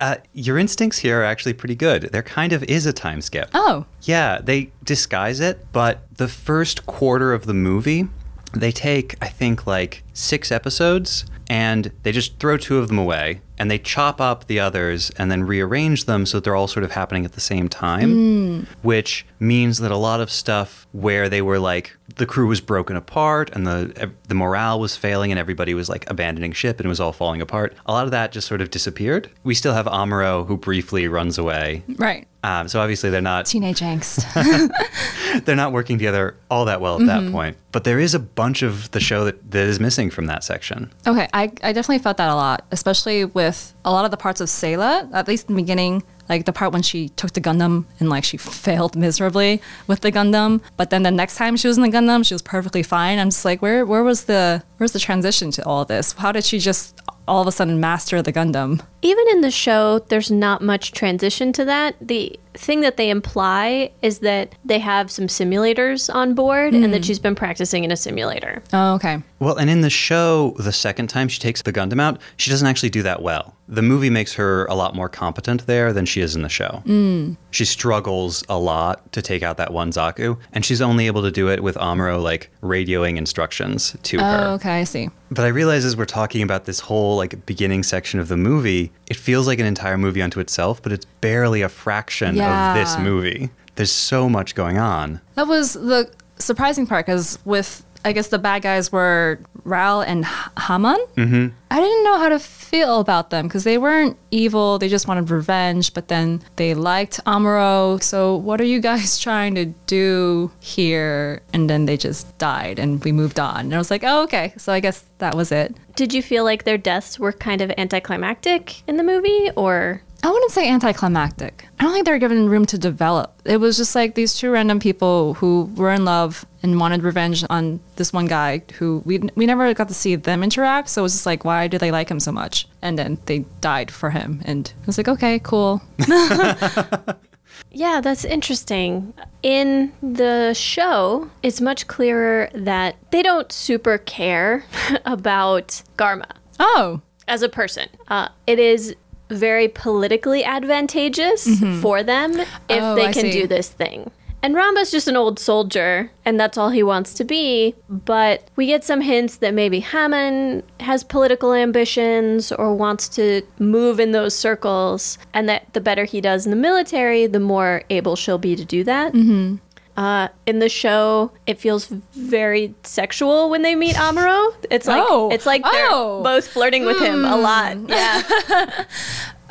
[0.00, 2.02] Uh, your instincts here are actually pretty good.
[2.12, 3.48] There kind of is a time skip.
[3.54, 8.08] oh, Yeah, they disguise it, but the first quarter of the movie,
[8.52, 13.40] they take, I think, like six episodes and they just throw two of them away
[13.58, 16.82] and they chop up the others and then rearrange them so that they're all sort
[16.84, 21.40] of happening at the same time, which means that a lot of stuff where they
[21.42, 25.74] were like the crew was broken apart and the the morale was failing and everybody
[25.74, 27.74] was like abandoning ship and it was all falling apart.
[27.86, 29.30] A lot of that just sort of disappeared.
[29.44, 31.84] We still have Amuro who briefly runs away.
[31.96, 32.26] right.
[32.42, 34.20] Um, so obviously they're not Teenage angst.
[35.44, 37.56] they're not working together all that well at that point.
[37.72, 40.92] But there is a bunch of the show that, that is missing from that section.
[41.06, 44.40] Okay, I, I definitely felt that a lot, especially with a lot of the parts
[44.40, 47.84] of Sayla, at least in the beginning, like the part when she took the Gundam
[48.00, 48.36] and like she
[48.66, 52.24] failed miserably with the Gundam, but then the next time she was in the Gundam,
[52.24, 53.18] she was perfectly fine.
[53.18, 56.12] I'm just like, where where was the where's the transition to all this?
[56.12, 58.80] How did she just all of a sudden master the Gundam?
[59.04, 61.94] Even in the show, there's not much transition to that.
[62.00, 66.98] The thing that they imply is that they have some simulators on board and that
[66.98, 67.02] hmm.
[67.02, 68.62] she's been practicing in a simulator.
[68.72, 69.22] Oh, okay.
[69.40, 72.66] Well, and in the show, the second time she takes the Gundam out, she doesn't
[72.66, 73.56] actually do that well.
[73.68, 76.82] The movie makes her a lot more competent there than she is in the show.
[76.84, 77.34] Hmm.
[77.50, 81.30] She struggles a lot to take out that one Zaku, and she's only able to
[81.30, 84.46] do it with Amuro like radioing instructions to her.
[84.48, 85.10] Oh, okay, I see.
[85.30, 88.92] But I realize as we're talking about this whole like beginning section of the movie,
[89.06, 92.98] it feels like an entire movie unto itself, but it's barely a fraction of this
[92.98, 93.50] movie.
[93.76, 95.20] There's so much going on.
[95.34, 100.24] That was the surprising part because with I guess the bad guys were Ral and
[100.24, 100.98] H- Hamon.
[101.16, 101.48] Mm-hmm.
[101.70, 104.78] I didn't know how to feel about them because they weren't evil.
[104.78, 108.02] They just wanted revenge, but then they liked Amuro.
[108.02, 111.40] So, what are you guys trying to do here?
[111.52, 113.60] And then they just died and we moved on.
[113.60, 114.52] And I was like, oh, okay.
[114.58, 115.74] So, I guess that was it.
[115.96, 120.30] Did you feel like their deaths were kind of anticlimactic in the movie or I
[120.30, 121.68] wouldn't say anticlimactic.
[121.78, 123.42] I don't think they were given room to develop.
[123.44, 127.44] It was just like these two random people who were in love and wanted revenge
[127.50, 130.88] on this one guy who we we never got to see them interact.
[130.88, 132.66] So it was just like, why do they like him so much?
[132.80, 135.82] And then they died for him, and I was like, okay, cool.
[137.70, 139.14] Yeah, that's interesting.
[139.42, 144.64] In the show, it's much clearer that they don't super care
[145.04, 147.88] about Garma Oh, as a person.
[148.08, 148.94] Uh, it is
[149.34, 151.48] very politically advantageous
[151.80, 154.10] for them if Oh, they can do this thing.
[154.42, 157.74] And Ramba's just an old soldier, and that's all he wants to be.
[157.88, 163.98] But we get some hints that maybe Hamon has political ambitions or wants to move
[163.98, 168.16] in those circles, and that the better he does in the military, the more able
[168.16, 169.14] she'll be to do that.
[169.14, 169.56] Mm-hmm.
[169.96, 174.52] Uh, in the show, it feels very sexual when they meet Amuro.
[174.70, 175.30] It's like Oh.
[175.30, 176.20] it's like they're Oh.
[176.22, 177.76] both flirting with him a lot.
[177.88, 178.22] Yeah.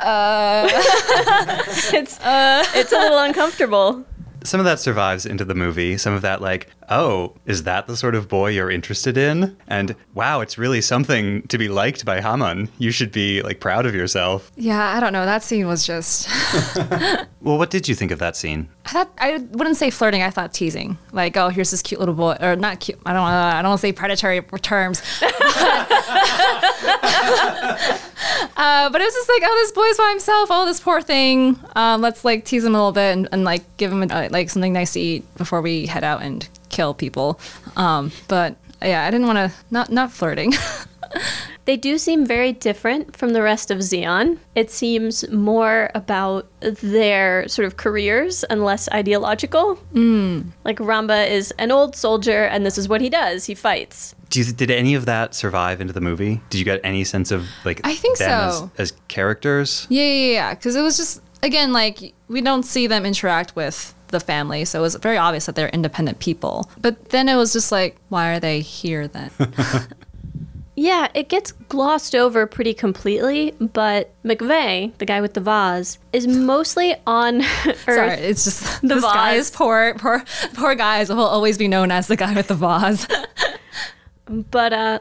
[1.94, 2.18] it's
[2.74, 4.04] it's a little uncomfortable.
[4.44, 5.96] Some of that survives into the movie.
[5.96, 9.56] Some of that, like, oh, is that the sort of boy you're interested in?
[9.66, 12.68] And wow, it's really something to be liked by Hamon.
[12.78, 14.52] You should be like proud of yourself.
[14.56, 14.94] yeah.
[14.94, 15.24] I don't know.
[15.24, 16.28] That scene was just.
[17.44, 18.70] Well, what did you think of that scene?
[18.86, 20.22] I thought I wouldn't say flirting.
[20.22, 20.96] I thought teasing.
[21.12, 22.98] Like, oh, here's this cute little boy, or not cute.
[23.04, 23.22] I don't.
[23.22, 25.02] Uh, I don't want to say predatory terms.
[28.56, 30.48] uh, but it was just like, oh, this boy's by himself.
[30.50, 31.58] Oh, this poor thing.
[31.76, 34.50] Um, let's like tease him a little bit and, and like give him uh, like
[34.50, 37.40] something nice to eat before we head out and kill people.
[37.76, 39.52] Um, but yeah, I didn't want to.
[39.70, 40.52] Not not flirting.
[41.64, 44.38] They do seem very different from the rest of Zeon.
[44.54, 49.76] It seems more about their sort of careers and less ideological.
[49.94, 50.52] Mm.
[50.64, 54.14] Like Ramba is an old soldier, and this is what he does: he fights.
[54.28, 56.40] Do you, did any of that survive into the movie?
[56.50, 58.70] Did you get any sense of like I think them so.
[58.76, 59.86] as, as characters?
[59.88, 60.54] Yeah, yeah, yeah.
[60.54, 64.80] Because it was just again like we don't see them interact with the family, so
[64.80, 66.70] it was very obvious that they're independent people.
[66.80, 69.30] But then it was just like, why are they here then?
[70.76, 76.26] Yeah, it gets glossed over pretty completely, but M'Quve, the guy with the vase, is
[76.26, 77.78] mostly on Earth.
[77.84, 81.90] Sorry, it's just The this guy is poor, poor, poor guys will always be known
[81.92, 83.06] as the guy with the vase.
[84.26, 84.98] But uh,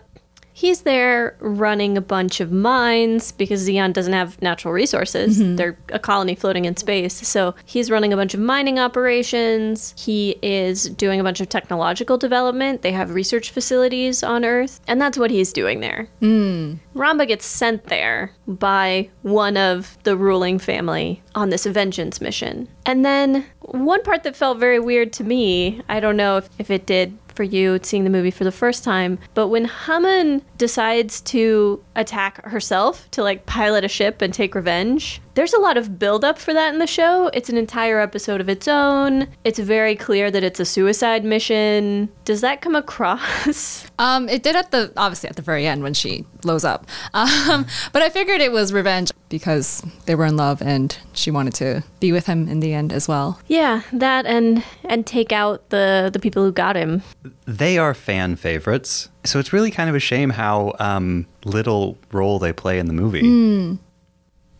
[0.63, 5.37] he's there running a bunch of mines because Zeon doesn't have natural resources.
[5.37, 5.57] Mm-hmm.
[5.57, 7.15] They're a colony floating in space.
[7.27, 9.93] So he's running a bunch of mining operations.
[9.97, 12.81] He is doing a bunch of technological development.
[12.81, 14.79] They have research facilities on Earth.
[14.87, 16.07] And that's what he's doing there.
[16.21, 16.79] Mm.
[16.95, 22.69] Ramba gets sent there by one of the ruling family on this vengeance mission.
[22.85, 26.69] And then one part that felt very weird to me, I don't know if, if
[26.69, 31.21] it did for you seeing the movie for the first time, but when Hamon decides
[31.21, 35.97] to attack herself to like pilot a ship and take revenge, there's a lot of
[35.97, 37.27] buildup for that in the show.
[37.33, 39.27] It's an entire episode of its own.
[39.43, 42.09] It's very clear that it's a suicide mission.
[42.25, 43.89] Does that come across?
[43.99, 46.87] um, it did at the obviously at the very end when she blows up.
[47.23, 51.53] Um, but I figured it was revenge because they were in love and she wanted
[51.55, 53.39] to be with him in the end as well.
[53.47, 57.01] Yeah, that and and take out the the people who got him.
[57.45, 62.39] They are fan favorites, so it's really kind of a shame how um, little role
[62.39, 63.21] they play in the movie.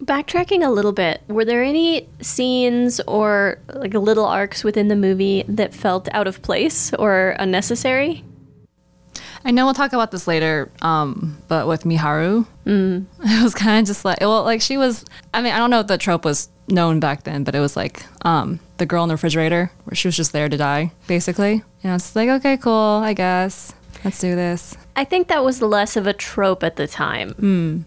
[0.03, 5.45] Backtracking a little bit, were there any scenes or like little arcs within the movie
[5.47, 8.23] that felt out of place or unnecessary?
[9.45, 13.05] I know we'll talk about this later, um, but with Miharu, mm.
[13.19, 15.05] it was kind of just like, well, like she was.
[15.33, 17.75] I mean, I don't know if the trope was known back then, but it was
[17.75, 21.55] like um, the girl in the refrigerator, where she was just there to die, basically.
[21.55, 24.77] You know, it's like, okay, cool, I guess, let's do this.
[24.95, 27.85] I think that was less of a trope at the time.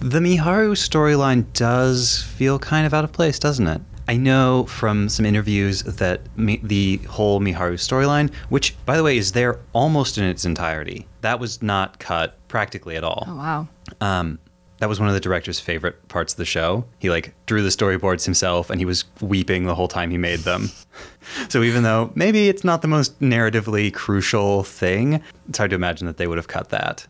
[0.00, 3.80] The Miharu storyline does feel kind of out of place, doesn't it?
[4.08, 9.16] I know from some interviews that Mi- the whole Miharu storyline, which, by the way,
[9.16, 13.24] is there almost in its entirety, that was not cut practically at all.
[13.26, 13.68] Oh wow.
[14.00, 14.38] Um,
[14.78, 16.84] that was one of the director's favorite parts of the show.
[16.98, 20.40] He like drew the storyboards himself, and he was weeping the whole time he made
[20.40, 20.70] them.
[21.48, 26.06] so even though maybe it's not the most narratively crucial thing, it's hard to imagine
[26.06, 27.06] that they would have cut that.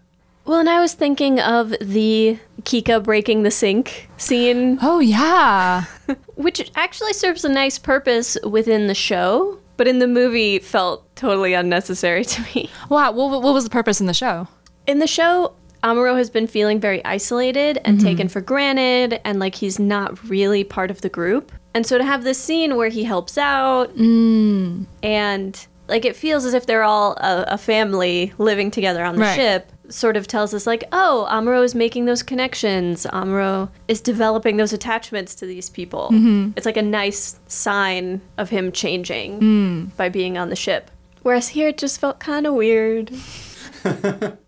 [0.47, 5.85] Well, and I was thinking of the Kikka breaking the sink scene, Oh yeah.
[6.37, 9.59] which actually serves a nice purpose within the show.
[9.77, 12.71] but in the movie felt totally unnecessary to me.
[12.89, 14.47] Wow, what, what was the purpose in the show?
[14.87, 18.07] In the show, Amuro has been feeling very isolated and mm-hmm.
[18.07, 21.53] taken for granted, and like he's not really part of the group.
[21.75, 24.87] And so to have this scene where he helps out, mm.
[25.03, 29.21] and like it feels as if they're all a, a family living together on the
[29.23, 29.37] Right.
[29.37, 33.07] ship, sort of tells us like, oh, Amuro is making those connections.
[33.13, 36.11] Amuro is developing those attachments to these people.
[36.13, 36.53] Mm-hmm.
[36.57, 39.97] It's like a nice sign of him changing mm.
[39.97, 40.91] by being on the ship.
[41.23, 43.11] Whereas here it just felt kind of weird.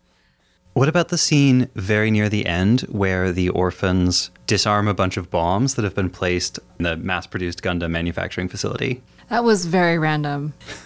[0.78, 5.28] What about the scene very near the end where the orphans disarm a bunch of
[5.28, 9.02] bombs that have been placed in the mass produced Gundam manufacturing facility?
[9.28, 10.54] That was very random.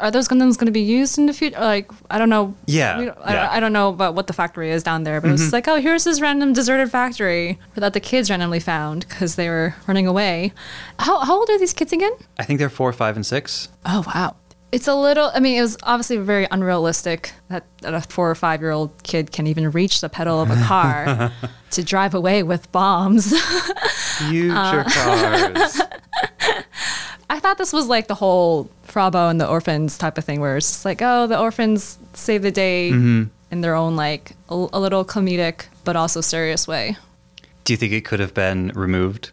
[0.00, 1.58] Are those Gundams going to be used in the future?
[1.60, 2.54] Like, I don't know.
[2.66, 3.48] Yeah, don't- I, yeah.
[3.52, 5.52] I don't know about what the factory is down there, but it's mm-hmm.
[5.52, 9.74] like, oh, here's this random deserted factory that the kids randomly found because they were
[9.86, 10.52] running away.
[10.98, 12.12] How, how old are these kids again?
[12.38, 13.68] I think they're four, five, and six.
[13.86, 14.34] Oh, wow.
[14.72, 18.34] It's a little, I mean, it was obviously very unrealistic that, that a four or
[18.34, 21.30] five year old kid can even reach the pedal of a car
[21.70, 23.32] to drive away with bombs.
[24.18, 25.80] Future uh, cars.
[27.30, 30.56] I thought this was like the whole Frabo and the orphans type of thing, where
[30.56, 33.24] it's just like, oh, the orphans save the day mm-hmm.
[33.50, 36.96] in their own like a, a little comedic but also serious way.
[37.64, 39.30] Do you think it could have been removed?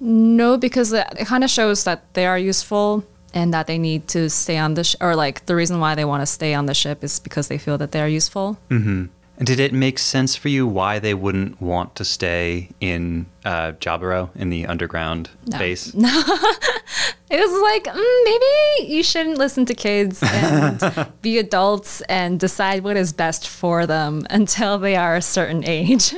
[0.00, 4.08] No, because it, it kind of shows that they are useful and that they need
[4.08, 6.66] to stay on the sh- or like the reason why they want to stay on
[6.66, 8.56] the ship is because they feel that they are useful.
[8.70, 9.06] Mm-hmm.
[9.38, 13.72] And did it make sense for you why they wouldn't want to stay in uh,
[13.72, 15.58] Jaburo in the underground No.
[15.58, 15.92] base?
[15.94, 16.08] No,
[17.30, 20.80] it was like mm, maybe you shouldn't listen to kids and
[21.22, 26.14] be adults and decide what is best for them until they are a certain age.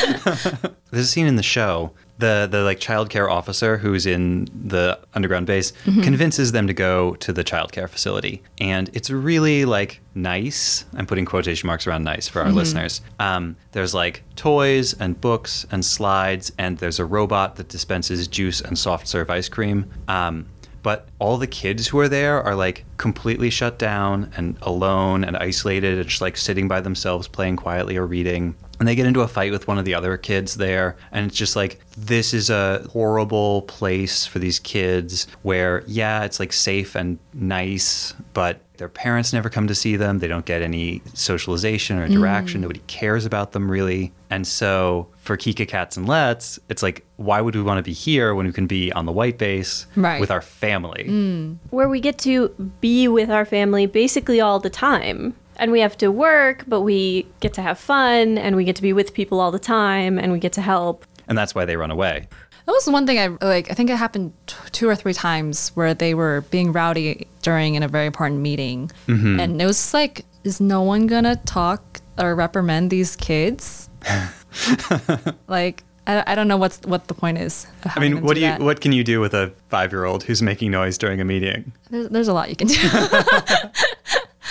[0.90, 1.92] There's a scene in the show.
[2.22, 6.02] The the like childcare officer who's in the underground base Mm-hmm.
[6.02, 10.84] convinces them to go to the childcare facility, and it's really like nice.
[10.94, 12.56] I'm putting quotation marks around nice for our Mm-hmm.
[12.62, 13.00] listeners.
[13.18, 18.60] Um, there's like toys and books and slides, and there's a robot that dispenses juice
[18.60, 19.78] and soft serve ice cream.
[20.08, 20.46] Um,
[20.82, 25.36] but all the kids who are there are like completely shut down and alone and
[25.36, 28.54] isolated and just like sitting by themselves playing quietly or reading.
[28.78, 31.36] And they get into a fight with one of the other kids there and it's
[31.36, 36.96] just like this is a horrible place for these kids where yeah it's like safe
[36.96, 40.18] and nice but their parents never come to see them.
[40.18, 42.58] They don't get any socialization or interaction.
[42.58, 42.62] Mm.
[42.62, 44.10] Nobody cares about them really.
[44.28, 47.92] And so for Kikka Katz and Letz it's like why would we want to be
[47.92, 50.20] here when we can be on the white base Right.
[50.20, 51.04] with our family?
[51.08, 51.58] Mm.
[51.70, 52.48] Where we get to
[52.80, 55.36] be with our family basically all the time.
[55.58, 58.82] And we have to work, but we get to have fun and we get to
[58.82, 61.04] be with people all the time and we get to help.
[61.28, 62.26] and that's why they run away
[62.66, 63.70] That was one thing I like.
[63.70, 67.74] I think it happened t- two or three times where they were being rowdy during
[67.74, 69.40] in a very important meeting, mm-hmm.
[69.40, 73.88] and it was like, is no one gonna talk or reprimand these kids?
[75.48, 77.66] like, I, I don't know what's what the point is.
[77.84, 78.60] I mean, what do you that.
[78.60, 81.72] what can you do with a five year old who's making noise during a meeting?
[81.90, 82.76] There's, there's a lot you can do.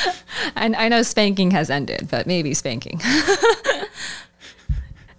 [0.55, 3.01] and I know spanking has ended, but maybe spanking.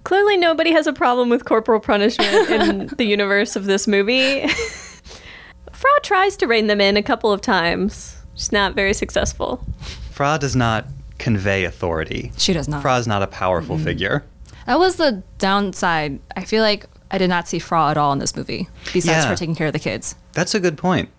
[0.05, 4.47] Clearly, nobody has a problem with corporal punishment in the universe of this movie.
[5.73, 9.65] Fra tries to rein them in a couple of times, She's not very successful.
[10.11, 10.87] Fra does not
[11.19, 12.33] convey authority.
[12.39, 12.83] She does not.
[12.83, 13.85] Fra is not a powerful mm-hmm.
[13.85, 14.25] figure.
[14.67, 16.21] That was the downside.
[16.37, 19.29] I feel like I did not see Fra at all in this movie, besides Yeah.
[19.29, 20.15] her taking care of the kids.
[20.33, 21.11] That's a good point.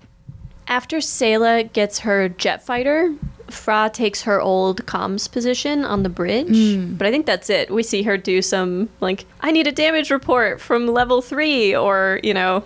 [0.67, 3.13] After Sayla gets her jet fighter,
[3.49, 6.97] Fra takes her old comms position on the bridge.
[6.97, 7.69] But I think that's it.
[7.69, 12.19] We see her do some, like, I need a damage report from level three, or,
[12.23, 12.63] you know,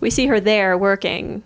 [0.00, 1.42] we see her there working.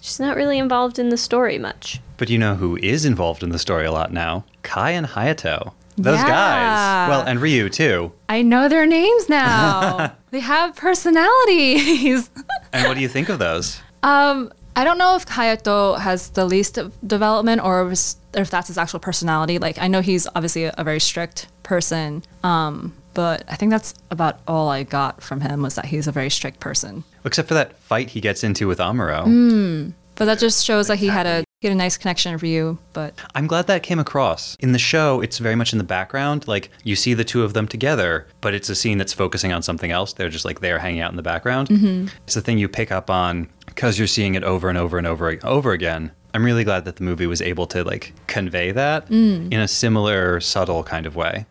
[0.00, 2.00] She's not really involved in the story much.
[2.16, 4.44] But you know who is involved in the story a lot now?
[4.62, 5.72] Kai and Hayato.
[5.98, 6.26] Those Yeah.
[6.28, 7.08] guys.
[7.08, 8.12] Well, and Ryu too.
[8.28, 10.12] I know their names now.
[10.30, 12.30] they have personalities.
[12.72, 13.80] And what do you think of those?
[14.02, 19.00] um, I don't know if Hayato has the least development or if, that's his actual
[19.00, 19.58] personality.
[19.58, 22.22] Like, I know he's obviously a, a very strict person.
[22.44, 26.12] Um, but I think that's about all I got from him was that he's a
[26.12, 27.04] very strict person.
[27.24, 29.24] Except for that fight he gets into with Amuro.
[29.24, 29.92] Mm.
[30.16, 32.78] But that just shows that he had a had a nice connection for you.
[32.92, 34.56] But I'm glad that came across.
[34.60, 36.46] In the show, it's very much in the background.
[36.46, 39.62] Like, you see the two of them together, but it's a scene that's focusing on
[39.62, 40.12] something else.
[40.12, 41.68] They're just like they're hanging out in the background.
[41.68, 42.08] Mm-hmm.
[42.24, 45.06] It's the thing you pick up on because you're seeing it over and over and
[45.06, 46.12] over over again.
[46.34, 49.50] I'm really glad that the movie was able to like convey that mm.
[49.50, 51.46] in a similar, subtle kind of way.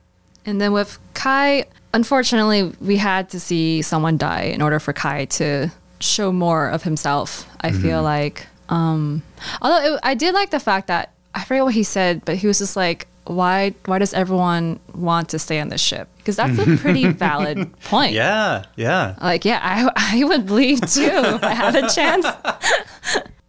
[0.46, 1.66] And then with Kai,
[1.96, 6.84] unfortunately, we had to see someone die in order for Kai to show more of
[6.84, 7.50] himself.
[7.62, 8.04] I feel mm-hmm.
[8.04, 9.24] like Um,
[9.62, 12.48] although it, I did like the fact that I forget what he said, but he
[12.48, 13.74] was just like, "Why?
[13.86, 18.14] Why does everyone want to stay on this ship?" Because that's a pretty valid point.
[18.14, 19.16] Yeah, yeah.
[19.22, 22.26] Like, yeah, I, I would leave too if I had a chance.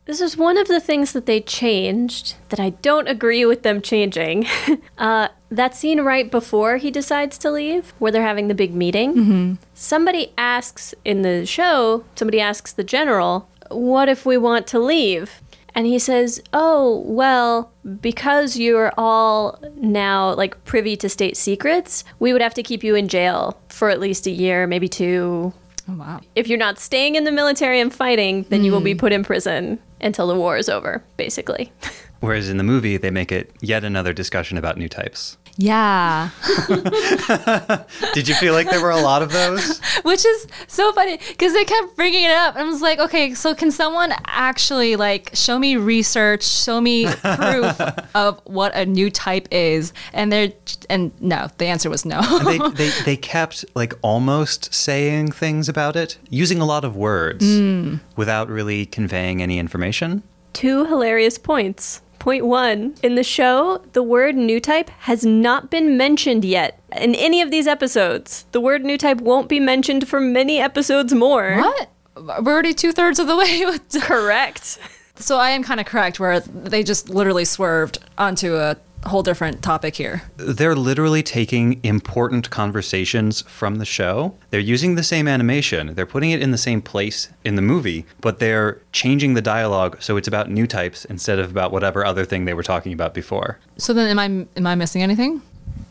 [0.07, 3.83] This is one of the things that they changed that I don't agree with them
[3.83, 4.47] changing.
[4.99, 9.59] uh, that scene right before he decides to leave, where they're having the big meeting,
[9.75, 15.41] somebody asks in the show, somebody asks the general, What if we want to leave?
[15.75, 22.33] And he says, Oh, well, because you're all now like privy to state secrets, we
[22.33, 25.53] would have to keep you in jail for at least a year, maybe two,
[25.89, 26.21] Oh, wow.
[26.35, 28.99] if you're not staying in the military and fighting, then you will be hmm.
[28.99, 31.73] put in prison until the war is over, basically.
[32.21, 35.37] Whereas in the movie, they make it yet another discussion about new types.
[35.59, 36.31] Yeah.
[38.15, 39.79] Did you feel like there were a lot of those?
[40.03, 42.57] Which is so funny because they kept bringing it up.
[42.57, 47.07] And I was like, okay, so can someone actually like show me research, show me
[47.07, 47.81] proof
[48.15, 49.93] of what a new type is?
[50.13, 50.53] And they're,
[50.91, 52.21] and no, the answer was no.
[52.41, 57.45] They, they, they kept like almost saying things about it, using a lot of words
[57.45, 57.97] hmm.
[58.17, 60.23] without really conveying any information.
[60.53, 62.01] Two hilarious points.
[62.27, 67.15] Point one In the show, the word new type has not been mentioned yet in
[67.15, 68.47] any of these episodes.
[68.51, 71.57] The word new type won't be mentioned for many episodes more.
[71.59, 71.89] what?
[72.17, 73.65] We're already two thirds of the way.
[74.01, 74.77] Correct.
[75.15, 78.77] so I am kind of correct where they just literally swerved onto a
[79.09, 80.23] whole different topic here.
[80.37, 84.35] They're literally taking important conversations from the show.
[84.51, 85.95] They're using the same animation.
[85.95, 89.97] They're putting it in the same place in the movie, but they're changing the dialogue
[90.01, 93.15] so it's about new types instead of about whatever other thing they were talking about
[93.15, 93.59] before.
[93.79, 95.43] So then, am I am I missing anything?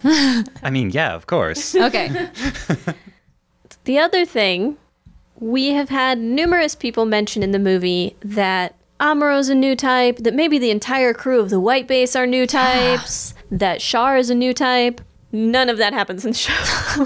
[0.03, 1.75] I mean, yeah, of course.
[1.85, 2.29] Okay.
[3.85, 4.77] The other thing,
[5.39, 10.33] we have had numerous people mention in the movie that Amuro's a new type, that
[10.33, 14.35] maybe the entire crew of the White Base are new types, that Char is a
[14.35, 15.01] new type.
[15.31, 17.05] None of that happens in the show.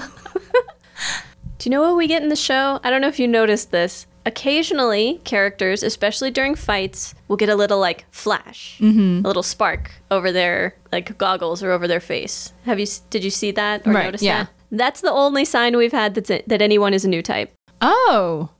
[1.58, 2.80] Do you know what we get in the show?
[2.82, 4.06] I don't know if you noticed this.
[4.24, 9.24] Occasionally, characters, especially during fights, will get a little like flash, mm-hmm.
[9.24, 12.52] a little spark over their like goggles or over their face.
[12.64, 12.86] Have you?
[13.10, 14.44] Did you see that or Right, notice yeah.
[14.44, 14.52] that?
[14.70, 17.52] That's the only sign we've had that's it, that anyone is a new type.
[17.80, 18.50] Oh,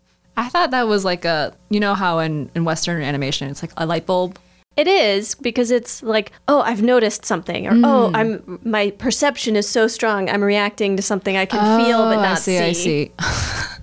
[0.41, 3.73] I thought that was like a you know how in in Western animation it's like
[3.77, 4.39] a light bulb.
[4.77, 8.17] It is because it's like, oh, I've noticed something, or oh, mm.
[8.17, 12.23] I'm my perception is so strong, I'm reacting to something I can feel but Oh,
[12.23, 13.13] not I see, I see.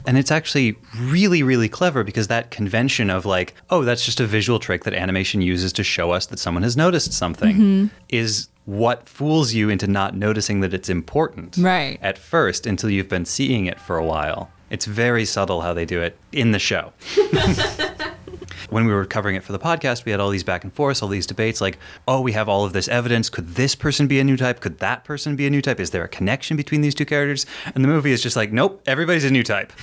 [0.07, 4.25] And it's actually really, really clever because that convention of like, oh, that's just a
[4.25, 7.85] visual trick that animation uses to show us that someone has noticed something mm-hmm.
[8.07, 11.99] is what fools you into not noticing that it's important Right.
[12.01, 14.49] at first until you've been seeing it for a while.
[14.69, 16.93] It's very subtle how they do it in the show.
[18.69, 21.01] when we were covering it for the podcast, we had all these back and forths,
[21.01, 23.29] all these debates like, oh, we have all of this evidence.
[23.29, 24.59] Could this person be a new type?
[24.59, 25.79] Could that person be a new type?
[25.79, 27.45] Is there a connection between these two characters?
[27.73, 29.71] And the movie is just like, nope, everybody's a new type.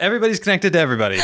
[0.00, 1.20] Everybody's connected to everybody.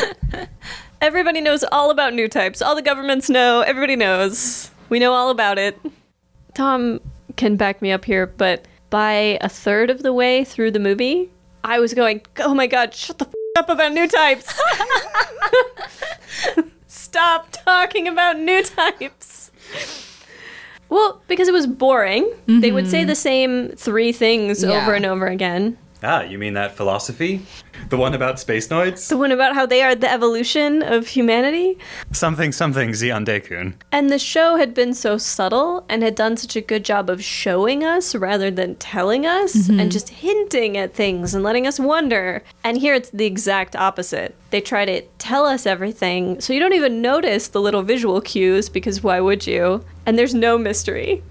[1.00, 2.60] Everybody knows all about new types.
[2.60, 3.62] All the governments know.
[3.62, 4.70] Everybody knows.
[4.90, 5.80] We know all about it.
[6.54, 7.00] Tom
[7.36, 11.30] can back me up here, but by a third of the way through the movie,
[11.64, 14.48] I was going, "Oh my god, shut the f- up about new types!
[16.86, 19.50] Stop talking about new types."
[20.88, 22.28] Well, because it was boring.
[22.46, 23.08] They would say mm-hmm.
[23.08, 24.82] the same three things Yeah.
[24.82, 25.78] over and over again.
[26.02, 27.42] Ah, you mean that philosophy?
[27.90, 29.08] The one about spacenoids?
[29.08, 31.78] The one about how they are the evolution of humanity.
[32.12, 33.74] Something, something, Zeon Deikun.
[33.92, 37.22] And the show had been so subtle and had done such a good job of
[37.22, 42.42] showing us rather than telling us and just hinting at things and letting us wonder.
[42.64, 44.34] And here it's the exact opposite.
[44.50, 48.68] They try to tell us everything so you don't even notice the little visual cues
[48.68, 49.84] because why would you?
[50.06, 51.22] And there's no mystery.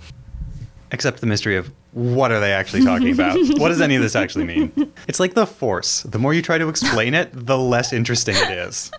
[0.92, 3.38] Except the mystery of what are they actually talking about?
[3.58, 4.94] what does any of this actually mean?
[5.08, 6.04] It's like the Force.
[6.04, 8.92] The more you try to explain it, the less interesting it is.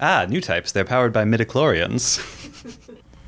[0.00, 0.72] Ah, new types.
[0.72, 2.18] They're powered by midichlorians.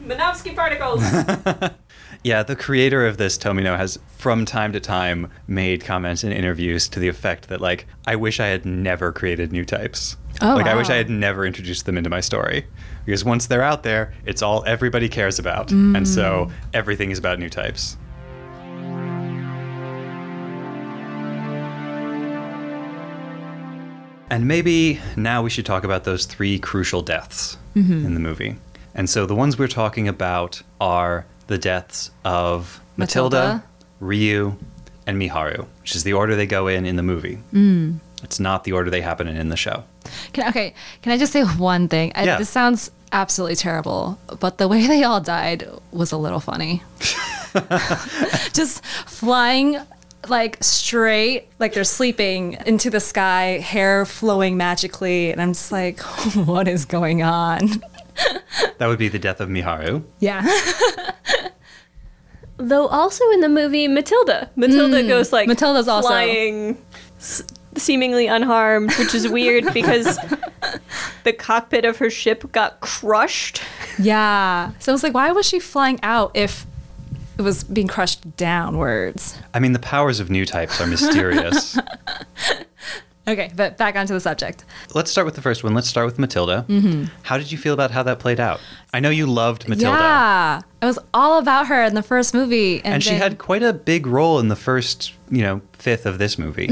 [0.02, 1.02] Minovsky particles.
[2.24, 6.88] Yeah, the creator of this, Tomino, has from time to time made comments in interviews
[6.90, 10.16] to the effect that, like, I wish I had never created new types.
[10.40, 12.64] Oh, like, I wish I had never introduced them into my story.
[13.04, 15.72] Because once they're out there, it's all everybody cares about.
[15.72, 17.96] And so everything is about new types.
[24.32, 28.06] And maybe now we should talk about those three crucial deaths mm-hmm.
[28.06, 28.56] in the movie.
[28.94, 33.64] And so the ones we're talking about are the deaths of Matilda, Matilda.
[34.00, 34.56] Ryu,
[35.06, 37.40] and Miharu, which is the order they go in in the movie.
[37.52, 37.98] Mm.
[38.22, 39.84] It's not the order they happen in in the show.
[40.32, 40.72] Can, okay,
[41.02, 42.12] can I just say one thing?
[42.14, 42.38] I, Yeah.
[42.38, 44.18] This sounds absolutely terrible.
[44.40, 46.82] But the way they all died was a little funny.
[48.54, 49.76] Just flying
[50.28, 55.30] like straight, like they're sleeping into the sky, hair flowing magically.
[55.32, 56.00] And I'm just like,
[56.34, 57.82] what is going on?
[58.76, 60.04] That would be the death of Miharu.
[60.18, 60.46] Yeah.
[62.58, 65.08] Though also in the movie Matilda, Matilda mm.
[65.08, 66.76] goes like Matilda's also- flying,
[67.18, 67.42] s-
[67.76, 70.18] seemingly unharmed, which is weird because
[71.24, 73.62] the cockpit of her ship got crushed.
[73.98, 74.72] yeah.
[74.78, 76.66] So I was like, why was she flying out if
[77.42, 79.38] it was being crushed downwards?
[79.52, 81.78] I mean, the powers of new types are mysterious.
[83.28, 84.64] Okay, but back onto the subject.
[84.94, 85.74] Let's start with the first one.
[85.74, 86.66] Let's start with Matilda.
[87.22, 88.58] How did you feel about how that played out?
[88.92, 89.96] I know you loved Matilda.
[89.96, 90.60] Yeah.
[90.82, 92.78] It was all about her in the first movie.
[92.84, 96.04] And, And she then- had quite a big role in the first, you know, fifth
[96.04, 96.66] of this movie.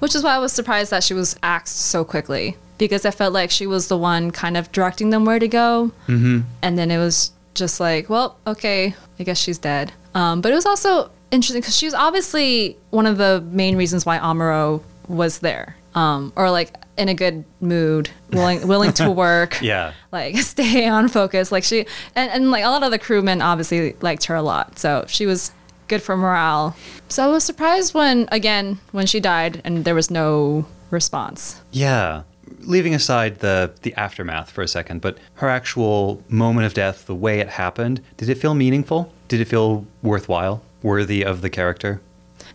[0.00, 3.32] Which is why I was surprised that she was axed so quickly because I felt
[3.32, 5.92] like she was the one kind of directing them where to go.
[6.08, 6.40] Mm-hmm.
[6.60, 9.92] And then it was just like, well, okay, I guess she's dead.
[10.14, 14.06] Um, but it was also interesting because she was obviously one of the main reasons
[14.06, 19.60] why Amuro was there, um, or like in a good mood, willing willing to work.
[19.60, 19.92] Yeah.
[20.12, 21.50] Like stay on focus.
[21.52, 24.78] Like she and, and like a lot of the crewmen obviously liked her a lot.
[24.78, 25.52] So she was
[25.88, 26.76] good for morale.
[27.08, 31.60] So I was surprised when again when she died and there was no response.
[31.72, 32.22] Yeah.
[32.66, 37.14] Leaving aside the the aftermath for a second, but her actual moment of death, the
[37.14, 39.12] way it happened, did it feel meaningful?
[39.28, 40.62] Did it feel worthwhile?
[40.82, 42.00] Worthy of the character?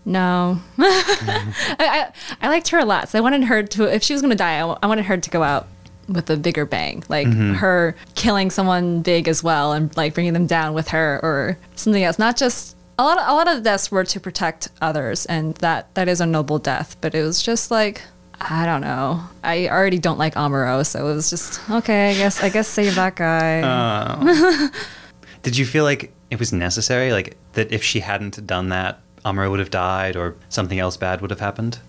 [0.06, 1.46] No, I,
[1.80, 3.10] I I liked her a lot.
[3.10, 5.18] So I wanted her to if she was going to die, I, I wanted her
[5.18, 5.68] to go out
[6.08, 7.54] with a bigger bang, like mm-hmm.
[7.54, 12.04] her killing someone big as well and like bringing them down with her or something
[12.04, 12.20] else.
[12.20, 13.18] Not just a lot.
[13.18, 16.26] Of, a lot of the deaths were to protect others, and that that is a
[16.26, 16.98] noble death.
[17.02, 18.02] But it was just like.
[18.50, 19.24] I don't know.
[19.44, 22.12] I already don't like Amuro, so it was just okay.
[22.12, 24.70] I guess I guess save that guy.
[25.44, 27.12] Did you feel like it was necessary?
[27.12, 31.22] Like that if she hadn't done that, Amuro would have died or something else bad
[31.22, 31.80] would have happened?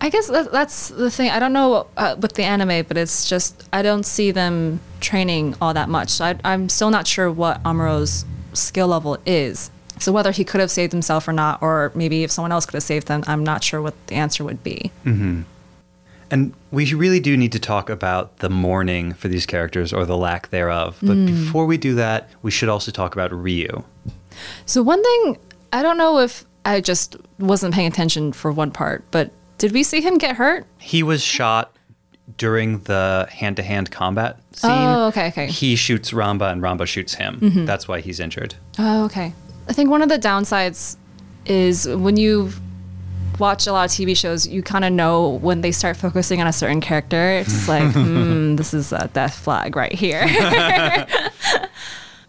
[0.00, 1.30] I guess that, that's the thing.
[1.30, 5.56] I don't know uh, with the anime, but it's just I don't see them training
[5.60, 6.10] all that much.
[6.10, 9.70] So I, I'm still not sure what Amuro's skill level is.
[9.98, 12.74] So whether he could have saved himself or not, or maybe if someone else could
[12.74, 14.90] have saved them, I'm not sure what the answer would be.
[16.34, 20.16] And we really do need to talk about the mourning for these characters or the
[20.16, 20.98] lack thereof.
[21.00, 21.26] But mm.
[21.28, 23.84] before we do that, we should also talk about Ryu.
[24.66, 25.38] So one thing
[25.72, 29.84] I don't know if I just wasn't paying attention for one part, but did we
[29.84, 30.66] see him get hurt?
[30.78, 31.76] He was shot
[32.36, 34.72] during the hand to hand combat scene.
[34.72, 35.46] Oh, okay, okay.
[35.46, 37.38] He shoots Ramba and Ramba shoots him.
[37.38, 37.64] Mm-hmm.
[37.64, 38.56] That's why he's injured.
[38.80, 39.32] Oh, okay.
[39.68, 40.96] I think one of the downsides
[41.46, 42.50] is when you
[43.38, 46.46] watch a lot of TV shows, you kind of know when they start focusing on
[46.46, 47.30] a certain character.
[47.38, 50.22] It's just like, hmm, this is a death flag right here.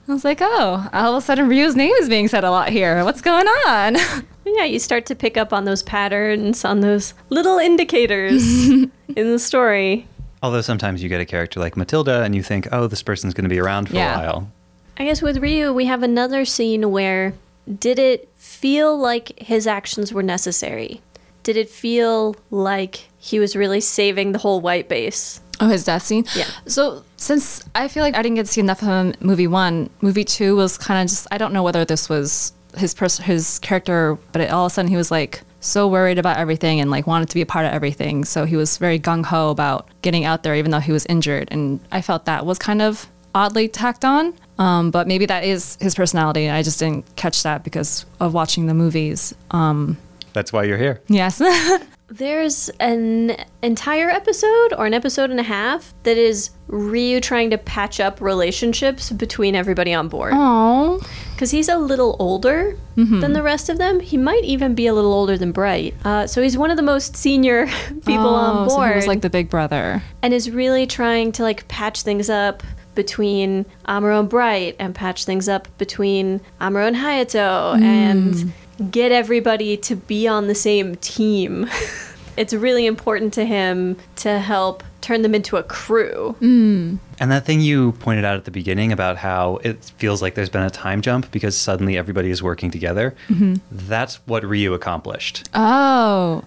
[0.07, 2.69] I was like, oh, all of a sudden Ryu's name is being said a lot
[2.69, 3.03] here.
[3.03, 3.95] What's going on?
[4.47, 9.39] Yeah, you start to pick up on those patterns, on those little indicators in the
[9.39, 10.07] story.
[10.43, 13.45] Although sometimes you get a character like Matilda and you think, oh, this person's going
[13.45, 14.13] to be around for Yeah.
[14.13, 14.51] a while.
[14.97, 17.33] I guess with Ryu, we have another scene where
[17.79, 21.01] did it feel like his actions were necessary?
[21.43, 25.41] Did it feel like he was really saving the whole white base?
[25.59, 26.25] Oh, his death scene?
[26.35, 26.47] Yeah.
[26.65, 29.47] So, since I feel like I didn't get to see enough of him in movie
[29.47, 33.19] one, movie two was kind of just, I don't know whether this was his pers-
[33.19, 36.79] his character, but it, all of a sudden he was like so worried about everything
[36.81, 38.25] and like wanted to be a part of everything.
[38.25, 41.47] So, he was very gung ho about getting out there, even though he was injured.
[41.51, 44.33] And I felt that was kind of oddly tacked on.
[44.57, 46.49] Um, but maybe that is his personality.
[46.49, 49.33] I just didn't catch that because of watching the movies.
[49.51, 49.97] Um,
[50.33, 51.01] That's why you're here.
[51.07, 51.41] yes.
[52.07, 57.57] There's an entire episode or an episode and a half that is Ryu trying to
[57.57, 60.33] patch up relationships between everybody on board.
[60.35, 61.01] Oh.
[61.33, 63.99] Because he's a little older than the rest of them.
[63.99, 65.95] He might even be a little older than Bright.
[66.05, 67.65] Uh, so he's one of the most senior
[68.05, 68.71] people on board.
[68.71, 70.03] Oh, So he was like the big brother.
[70.21, 72.61] and is really trying to like patch things up
[72.95, 77.83] between Amuro and Bright and patch things up between Amuro and Hayato hmm.
[77.83, 81.69] and get everybody to be on the same team.
[82.37, 86.35] it's really important to him to help turn them into a crew.
[86.39, 86.95] Hmm.
[87.19, 90.49] And that thing you pointed out at the beginning about how it feels like there's
[90.49, 93.55] been a time jump because suddenly everybody is working together, mm-hmm.
[93.71, 95.47] that's what Ryu accomplished.
[95.53, 96.43] Oh.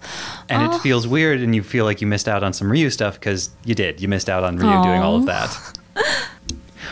[0.49, 0.79] And it oh.
[0.79, 3.75] feels weird, and you feel like you missed out on some Ryu stuff because you
[3.75, 4.01] did.
[4.01, 5.79] You missed out on Ryu doing all of that.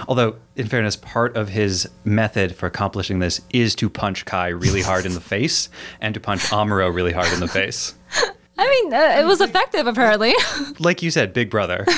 [0.09, 4.83] Although, in fairness, part of his method for accomplishing this is to punch Kai really
[4.83, 5.69] hard in the face
[6.01, 7.95] and to punch Amuro really hard in the face.
[8.59, 10.35] I mean, uh, it was effective apparently.
[10.79, 11.87] Like you said, Big Brother.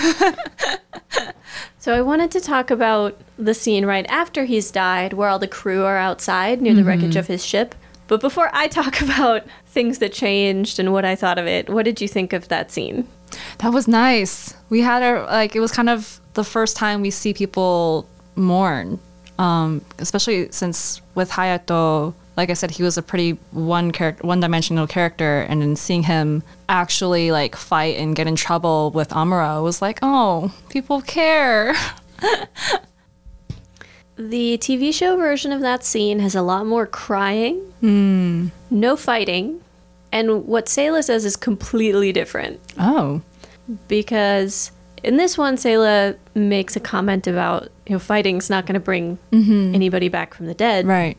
[1.81, 5.49] So I wanted to talk about the scene right after he's died, where all the
[5.49, 7.75] crew are outside near the wreckage of his ship.
[8.09, 11.85] But before I talk about things that changed and what I thought of it, what
[11.85, 13.09] did you think of that scene?
[13.59, 14.55] That was nice.
[14.69, 18.99] We had our like it was kind of the first time we see people mourn,
[19.39, 24.41] um, especially since with Hayato, like I said, he was a pretty one character, one
[24.41, 29.63] dimensional character, and then seeing him actually like fight and get in trouble with Amuro
[29.63, 31.75] was like, oh, people care.
[34.19, 37.63] The TV show version of that scene has a lot more crying,
[38.69, 39.61] no fighting,
[40.11, 42.59] and what Sayla says is completely different.
[42.81, 43.23] Oh,
[43.87, 44.73] because
[45.03, 49.19] in this one, Sayla makes a comment about you know fighting's not going to bring
[49.33, 49.75] mm-hmm.
[49.75, 50.87] anybody back from the dead.
[50.87, 51.17] right.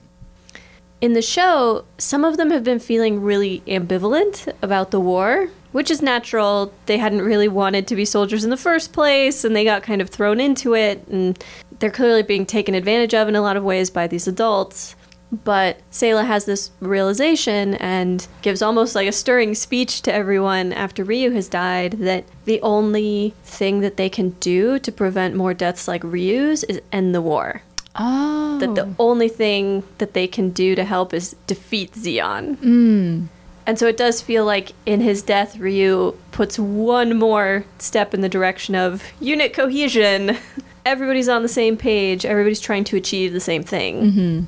[1.01, 5.89] In the show, some of them have been feeling really ambivalent about the war, which
[5.89, 6.73] is natural.
[6.87, 10.01] They hadn't really wanted to be soldiers in the first place, and they got kind
[10.01, 11.41] of thrown into it, and
[11.79, 14.95] they're clearly being taken advantage of in a lot of ways by these adults.
[15.31, 21.03] But Sayla has this realization and gives almost like a stirring speech to everyone after
[21.03, 25.87] Ryu has died that the only thing that they can do to prevent more deaths
[25.87, 27.61] like Ryu's is end the war.
[27.95, 28.95] Oh, That the oh.
[28.97, 32.55] only thing that they can do to help is defeat Zeon.
[32.57, 33.27] Mm.
[33.65, 38.21] And so it does feel like in his death, Ryu puts one more step in
[38.21, 40.37] the direction of unit cohesion.
[40.85, 44.11] Everybody's on the same page, everybody's trying to achieve the same thing.
[44.11, 44.45] Mm-hmm.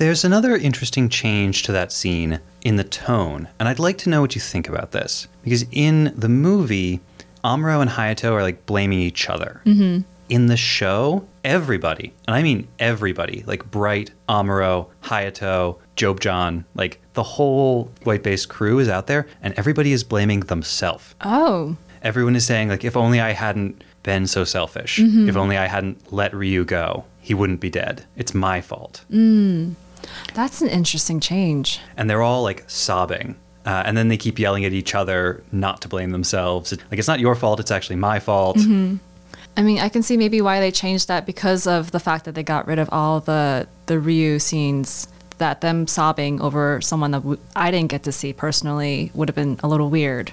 [0.00, 4.22] There's another interesting change to that scene in the tone, and I'd like to know
[4.22, 5.28] what you think about this.
[5.44, 7.00] Because in the movie,
[7.44, 9.60] Amuro and Hayato are like blaming each other.
[9.66, 10.00] Mm-hmm.
[10.30, 16.98] In the show, everybody, and I mean everybody, like Bright, Amuro, Hayato, Job John, like
[17.12, 21.14] the whole white base crew is out there, and everybody is blaming themselves.
[21.20, 25.66] oh, Everyone is saying, like, if only I hadn't been so selfish, if only I
[25.66, 28.06] hadn't let Ryu go, he wouldn't be dead.
[28.16, 29.04] It's my fault.
[30.34, 31.80] That's an interesting change.
[31.96, 33.36] and they're all like sobbing.
[33.66, 36.72] Uh, and then they keep yelling at each other not to blame themselves.
[36.90, 38.56] Like, it's not your fault, it's actually my fault.
[39.56, 42.34] I mean, I can see maybe why they changed that because of the fact that
[42.34, 45.08] they got rid of all the the Ryu scenes.
[45.38, 49.34] That them sobbing over someone that w- I didn't get to see personally would have
[49.34, 50.32] been a little weird.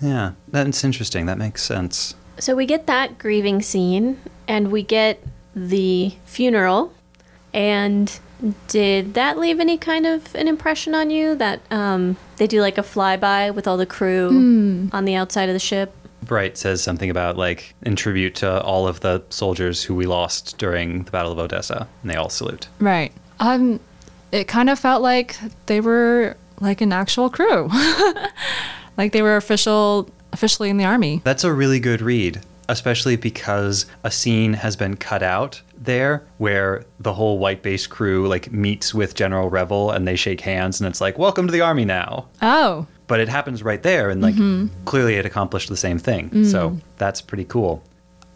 [0.00, 1.26] Yeah, that's interesting.
[1.26, 2.14] That makes sense.
[2.38, 4.18] So we get that grieving scene,
[4.48, 5.22] and we get
[5.54, 6.92] the funeral.
[7.52, 8.18] And
[8.68, 12.78] did that leave any kind of an impression on you that um, they do like
[12.78, 15.94] a flyby with all the crew on the outside of the ship?
[16.22, 20.56] Bright says something about, like, in tribute to all of the soldiers who we lost
[20.56, 22.68] during the Battle of Odessa, and they all salute.
[22.80, 23.12] Right.
[23.40, 23.78] Um,
[24.32, 27.68] it kind of felt like they were like an actual crew,
[28.96, 31.20] like they were official, officially in the army.
[31.24, 36.84] That's a really good read, especially because a scene has been cut out there where
[37.00, 40.88] the whole white base crew like meets with General Revil and they shake hands and
[40.88, 44.34] it's like, "Welcome to the army now." Oh, but it happens right there and like
[44.86, 46.44] clearly it accomplished the same thing.
[46.46, 47.82] So that's pretty cool.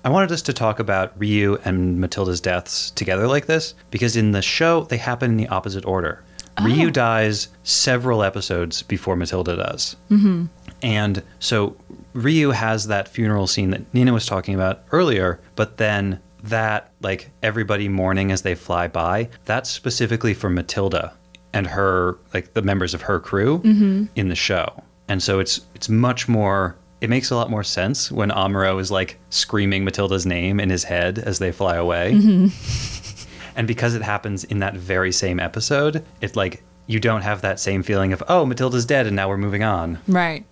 [0.04, 4.32] I wanted us to talk about ryu and matilda's deaths together like this because in
[4.32, 6.22] the show they happen in the opposite order.
[6.62, 9.96] Ryu dies several episodes before matilda does.
[10.10, 10.46] Mm-hmm.
[10.82, 11.76] And so
[12.12, 17.30] ryu has that funeral scene that nina was talking about earlier but then that like
[17.42, 21.12] everybody mourning as they fly by that's specifically for matilda
[21.52, 24.04] and her like the members of her crew mm-hmm.
[24.14, 24.82] in the show.
[25.08, 28.90] And so it's it's much more it makes a lot more sense when amuro is
[28.90, 32.12] like screaming matilda's name in his head as they fly away.
[32.14, 33.14] Mm-hmm.
[33.56, 37.58] And because it happens in that very same episode it's like you don't have that
[37.58, 39.98] same feeling of oh matilda's dead and now we're moving on.
[40.06, 40.46] Right.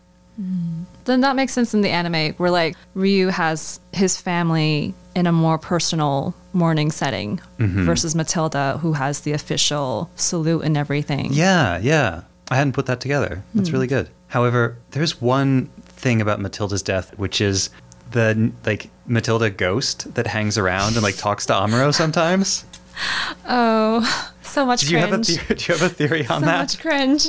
[1.04, 5.32] Then that makes sense in the anime where like Ryu has his family in a
[5.32, 7.84] more personal mourning setting mm-hmm.
[7.84, 11.32] versus Matilda who has the official salute and everything.
[11.32, 12.22] Yeah, yeah.
[12.50, 13.42] I hadn't put that together.
[13.54, 13.74] That's hmm.
[13.74, 14.08] really good.
[14.28, 17.70] However, there's one thing about Matilda's death, which is
[18.12, 22.64] the like Matilda ghost that hangs around and like talks to Amuro sometimes.
[23.46, 26.58] Oh, so much Do you have a do you have a theory on so that?
[26.60, 27.28] much cringe.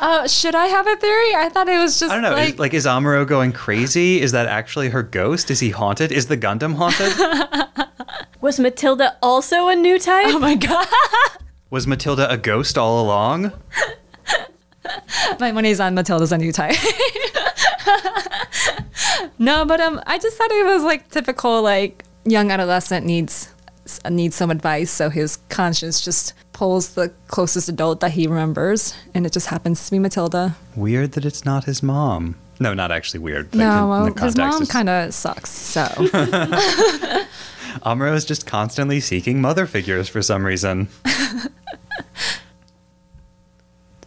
[0.00, 1.34] Uh, should I have a theory?
[1.34, 2.32] I thought it was just I don't know.
[2.32, 4.20] like, is, like, is Amuro going crazy?
[4.20, 5.50] Is that actually her ghost?
[5.50, 6.12] Is he haunted?
[6.12, 7.88] Is the Gundam haunted?
[8.40, 10.26] Was Matilda also a new type?
[10.28, 10.86] oh my god,
[11.70, 13.52] Was Matilda a ghost all along?
[15.40, 16.76] my money's on Matilda's a new type.
[19.38, 23.52] no, but um, I just thought it was like typical like young adolescent needs
[24.10, 29.26] needs some advice, so his conscience just pulls the closest adult that he remembers, and
[29.26, 30.56] it just happens to be Matilda.
[30.76, 32.36] Weird that it's not his mom.
[32.60, 33.46] No, not actually weird.
[33.46, 35.50] like, in- No, in well, his mom it's- kind of sucks.
[35.50, 35.82] So
[37.86, 40.88] Amuro is just constantly seeking mother figures for some reason.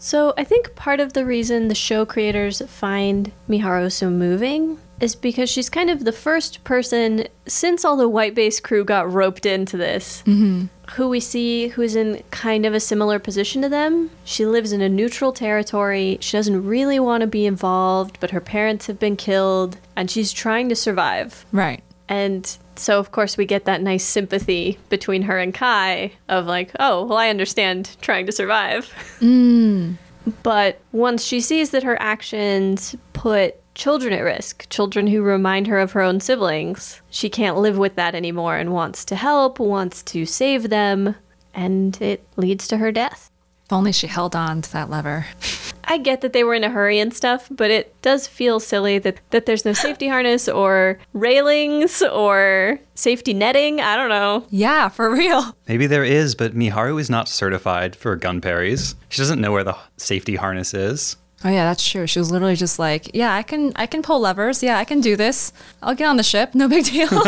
[0.03, 5.15] So I think part of the reason the show creators find Miharu so moving is
[5.15, 9.45] because she's kind of the first person since all the white base crew got roped
[9.45, 10.65] into this mm-hmm.
[10.91, 14.09] who we see who's in kind of a similar position to them.
[14.23, 16.17] She lives in a neutral territory.
[16.21, 20.31] She doesn't really want to be involved, but her parents have been killed and she's
[20.31, 21.45] trying to survive.
[21.51, 21.83] right.
[22.07, 26.71] And so, of course, we get that nice sympathy between her and Kai of like,
[26.77, 28.93] oh, well, I understand trying to survive.
[29.21, 29.95] Mm.
[30.43, 35.79] But once she sees that her actions put children at risk, children who remind her
[35.79, 40.03] of her own siblings, she can't live with that anymore and wants to help, wants
[40.03, 41.15] to save them,
[41.53, 43.31] and it leads to her death.
[43.65, 45.25] If only she held on to that lever.
[45.83, 48.97] I get that they were in a hurry and stuff, but it does feel silly
[48.99, 53.81] that, that there's no safety harness or railings or safety netting.
[53.81, 54.45] I don't know.
[54.49, 55.55] Yeah, for real.
[55.67, 58.95] Maybe there is, but Miharu is not certified for Gunperries.
[59.09, 61.17] She doesn't know where the safety harness is.
[61.43, 62.05] Oh yeah, that's true.
[62.07, 64.61] She was literally just like, "Yeah, I can, I can pull levers.
[64.61, 65.53] Yeah, I can do this.
[65.81, 66.53] I'll get on the ship.
[66.53, 67.09] No big deal."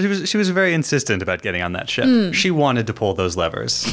[0.00, 2.06] She was she was very insistent about getting on that ship.
[2.06, 2.32] Hmm.
[2.32, 3.86] She wanted to pull those levers.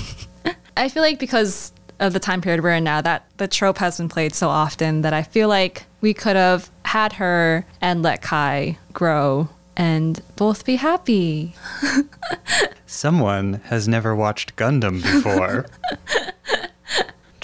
[0.77, 3.97] I feel like because of the time period we're in now, that the trope has
[3.97, 8.21] been played so often that I feel like we could have had her and let
[8.21, 11.55] Kai grow and both be happy.
[12.85, 15.65] Someone has never watched Gundam before.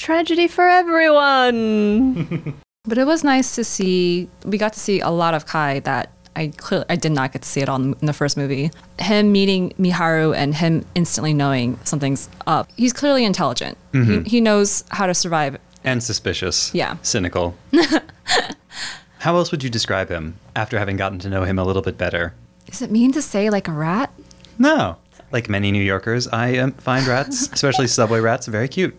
[0.08, 2.60] Tragedy for everyone.
[2.86, 4.28] But it was nice to see.
[4.44, 7.44] We got to see a lot of Kai that I clearly I did not get
[7.44, 8.72] to see it all in the first movie.
[9.00, 12.70] Him meeting Miharu and him instantly knowing something's up.
[12.76, 13.78] He's clearly intelligent.
[13.94, 15.58] He, he knows how to survive.
[15.86, 16.76] and suspicious.
[16.76, 16.98] Yeah.
[17.04, 17.56] Cynical.
[19.20, 21.98] How else would you describe him after having gotten to know him a little bit
[21.98, 22.34] better?
[22.68, 24.12] Is it mean to say like a rat?
[24.60, 24.98] No.
[25.32, 28.94] Like many New Yorkers, I um, find rats, especially subway rats, very cute.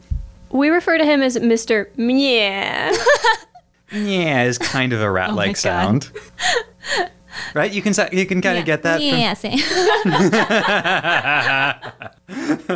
[0.54, 1.88] We refer to him as Mr.
[1.98, 2.96] Meh.
[3.92, 6.10] Yeah, is kind of a rat-like Oh sound.
[7.52, 7.70] Right?
[7.72, 9.00] You can you can kind of get that.
[9.00, 9.58] from- same.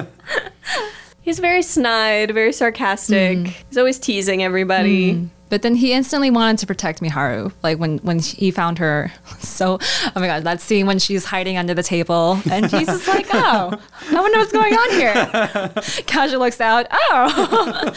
[1.28, 3.36] He's very snide, very sarcastic.
[3.36, 3.54] Mm.
[3.68, 5.12] He's always teasing everybody.
[5.12, 5.28] Mm.
[5.50, 7.52] But then he instantly wanted to protect Miharu.
[7.62, 9.12] Like when when he found her.
[9.40, 9.78] So,
[10.16, 13.26] oh my god, that scene when she's hiding under the table and he's just like,
[13.32, 13.78] oh,
[14.10, 16.02] I wonder what's going on here.
[16.06, 16.86] Casual looks out.
[16.90, 17.92] Oh,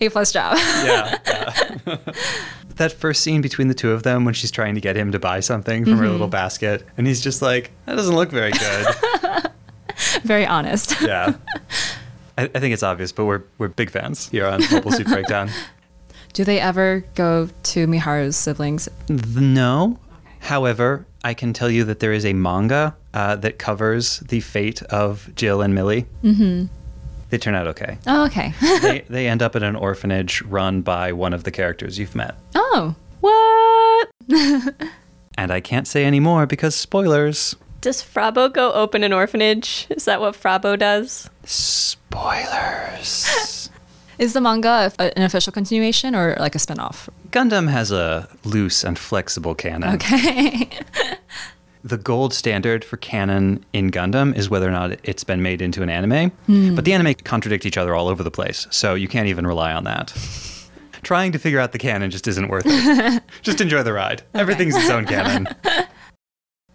[0.00, 0.56] a plus job.
[0.56, 1.18] yeah.
[1.26, 1.96] yeah.
[2.76, 5.18] that first scene between the two of them when she's trying to get him to
[5.18, 6.30] buy something from her little mm-hmm.
[6.30, 9.50] basket, and he's just like, "That doesn't look very good."
[10.24, 11.00] Very honest.
[11.02, 11.34] yeah.
[12.36, 15.50] I, I think it's obvious, but we're we're big fans here on Mobile Suit Breakdown.
[16.32, 18.88] Do they ever go to Miharu's siblings?
[19.08, 19.98] No.
[20.40, 24.82] However, I can tell you that there is a manga uh, that covers the fate
[24.84, 26.06] of Jill and Millie.
[26.24, 26.66] Mm-hmm.
[27.30, 27.98] They turn out okay.
[28.06, 28.52] Oh, okay.
[28.82, 32.34] they, they end up at an orphanage run by one of the characters you've met.
[32.56, 34.08] oh, What?
[35.36, 37.56] And I can't say any more because spoilers.
[37.84, 39.86] Does Frabo go open an orphanage?
[39.90, 41.28] Is that what Frabo does?
[41.44, 42.08] Spoilers.
[44.18, 47.10] is the manga an official continuation or like a spin-off?
[47.28, 49.96] Gundam has a loose and flexible canon.
[49.96, 50.70] Okay.
[51.86, 55.82] The gold standard for canon in Gundam is whether or not it's been made into
[55.82, 56.30] an anime.
[56.46, 56.74] Hmm.
[56.74, 59.74] But the anime contradict each other all over the place, so you can't even rely
[59.74, 60.14] on that.
[61.02, 63.22] Trying to figure out the canon just isn't worth it.
[63.42, 64.22] just enjoy the ride.
[64.32, 65.46] Everything's its own canon.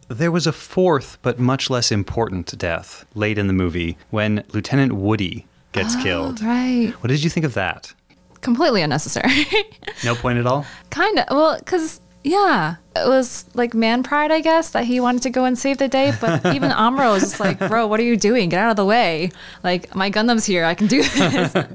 [0.09, 4.93] There was a fourth, but much less important death late in the movie when Lieutenant
[4.93, 6.41] Woody gets oh, killed.
[6.41, 6.91] right.
[7.01, 7.93] What did you think of that?
[8.41, 9.45] Completely unnecessary.
[10.03, 10.65] No point at all?
[10.91, 11.25] kind of.
[11.29, 15.43] Well, because yeah, it was like man pride, I guess, that he wanted to go
[15.45, 16.13] and save the day.
[16.19, 18.49] But even Amuro was just like, "Bro, what are you doing?
[18.49, 19.31] Get out of the way!
[19.63, 20.63] Like my Gundam's here.
[20.63, 21.53] I can do this."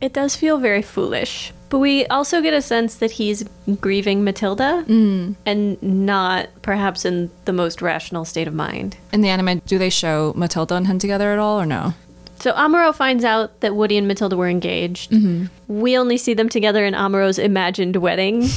[0.00, 1.52] It does feel very foolish.
[1.72, 3.48] But we also get a sense that he's
[3.80, 5.34] grieving Matilda mm.
[5.46, 8.98] and not perhaps in the most rational state of mind.
[9.10, 11.94] in the anime, do they show Matilda and him together at all, or no?
[12.40, 15.12] So Amuro finds out that Woody and Matilda were engaged.
[15.12, 15.46] Mm-hmm.
[15.66, 18.42] We only see them together in Amuro's imagined wedding.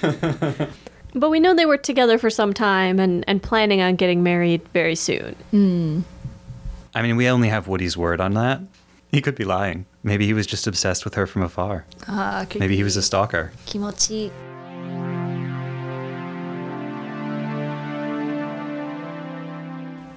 [1.14, 4.66] but we know they were together for some time and, and planning on getting married
[4.72, 5.36] very soon.
[5.52, 6.02] Mm.
[6.96, 8.60] I mean, we only have Woody's word on that.
[9.12, 9.86] He could be lying.
[10.05, 11.85] Maybe he was just obsessed with her from afar.
[12.59, 13.51] Maybe he was a stalker.
[13.65, 14.31] 気持ちいい。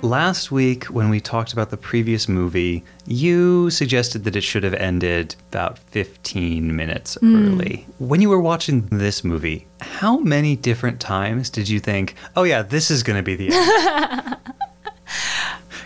[0.02, 4.74] Last week, when we talked about the previous movie, you suggested that it should have
[4.74, 7.86] ended about 15 minutes early.
[7.98, 12.60] When you were watching this movie, how many different times did you think, oh, yeah,
[12.60, 14.36] this is going to be the end?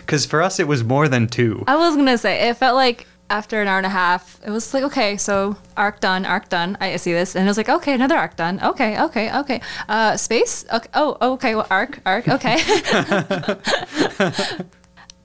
[0.09, 1.63] Because for us, it was more than two.
[1.67, 4.72] I was gonna say it felt like after an hour and a half, it was
[4.74, 6.76] like okay, so arc done, arc done.
[6.80, 8.60] I see this, and it was like okay, another arc done.
[8.62, 9.60] Okay, okay, okay.
[9.88, 10.64] Uh, space.
[10.72, 10.88] Okay.
[10.94, 11.54] Oh, okay.
[11.54, 12.28] Well, arc, arc.
[12.28, 12.56] Okay.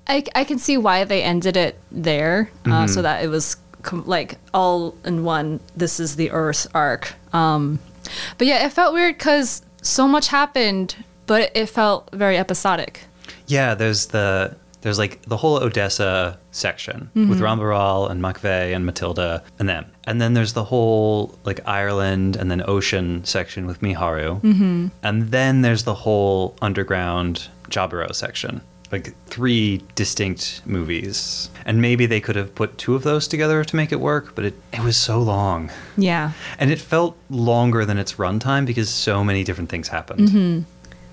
[0.08, 4.06] I I can see why they ended it there, uh, so that it was com-
[4.06, 5.60] like all in one.
[5.76, 7.14] This is the Earth arc.
[7.34, 7.80] Um,
[8.38, 10.96] but yeah, it felt weird because so much happened,
[11.28, 13.02] but it felt very episodic.
[13.48, 18.86] Yeah, there's the there's like the whole Odessa section with Ramba Ral and M'Quve and
[18.86, 23.82] Matilda and them, and then there's the whole like Ireland and then ocean section with
[23.82, 24.88] Miharu, mm-hmm.
[25.04, 28.62] and then there's the whole underground Jaburo section.
[28.92, 33.76] Like three distinct movies, and maybe they could have put two of those together to
[33.76, 36.32] make it work, but it it was so long, Yeah.
[36.58, 40.66] and it felt longer than its runtime because so many different things happened.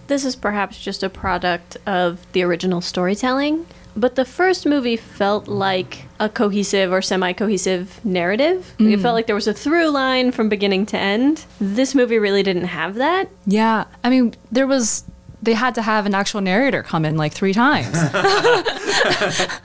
[0.06, 5.48] This is perhaps just a product of the original storytelling, but the first movie felt
[5.48, 8.74] like a cohesive or semi cohesive narrative.
[8.78, 9.02] It mm.
[9.02, 11.44] felt like there was a through line from beginning to end.
[11.60, 13.28] This movie really didn't have that.
[13.46, 13.84] Yeah.
[14.04, 15.04] I mean, there was,
[15.42, 17.96] they had to have an actual narrator come in like three times.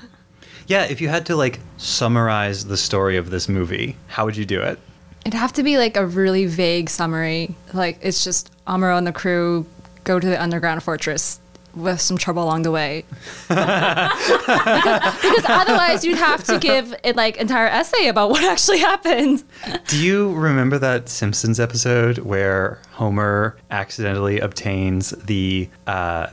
[0.72, 4.46] Yeah, if you had to like summarize the story of this movie, how would you
[4.46, 4.80] do it?
[5.26, 7.56] It'd have to be like a really vague summary.
[7.74, 9.66] Like, it's just Amuro and the crew
[10.04, 11.40] go to the underground fortress
[11.76, 13.06] with some trouble along the way.
[13.48, 19.44] because, because otherwise, you'd have to give it like entire essay about what actually happened.
[19.88, 26.28] Do you remember that Simpsons episode where Homer accidentally obtains the uh,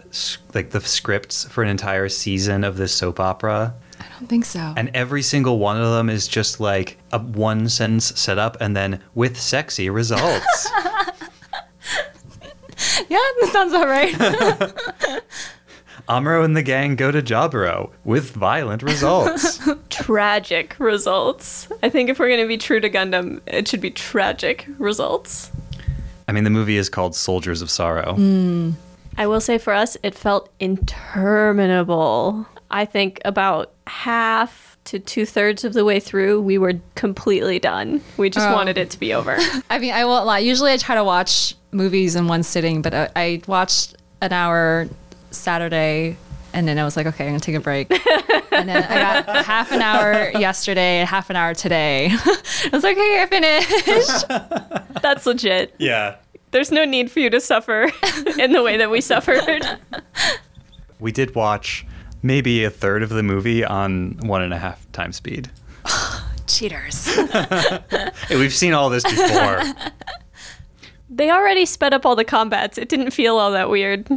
[0.54, 3.74] like the scripts for an entire season of this soap opera?
[4.00, 4.74] I don't think so.
[4.76, 9.00] And every single one of them is just like a one sentence setup and then
[9.14, 10.70] with sexy results.
[13.08, 14.14] yeah, that sounds about right.
[16.08, 19.60] Amuro and the gang go to Jaburo with violent results.
[19.90, 21.68] Tragic results.
[21.82, 25.50] I think if we're going to be true to Gundam, it should be tragic results.
[26.26, 28.14] I mean, the movie is called Soldiers of Sorrow.
[28.14, 28.70] Hmm.
[29.18, 32.46] I will say for us, it felt interminable.
[32.70, 38.00] I think about half to two thirds of the way through, we were completely done.
[38.16, 38.52] We just Oh.
[38.54, 39.36] wanted it to be over.
[39.68, 40.38] I mean, I won't lie.
[40.38, 44.88] Usually, I try to watch movies in one sitting, but I, I watched an hour
[45.30, 46.16] Saturday,
[46.52, 47.90] and then I was like, okay, I'm gonna take a break.
[48.52, 52.10] and then I got half an hour yesterday and half an hour today.
[52.12, 54.28] I was like, okay, I finished.
[55.02, 55.74] That's legit.
[55.78, 56.16] Yeah.
[56.50, 57.90] There's no need for you to suffer
[58.38, 59.62] in the way that we suffered.
[60.98, 61.86] We did watch
[62.22, 65.50] maybe a third of the movie on one and a half time speed.
[66.46, 67.14] Cheaters.
[67.14, 69.62] Hey, we've seen all this before.
[71.18, 72.78] They already sped up all the combats.
[72.78, 74.08] It didn't feel all that weird.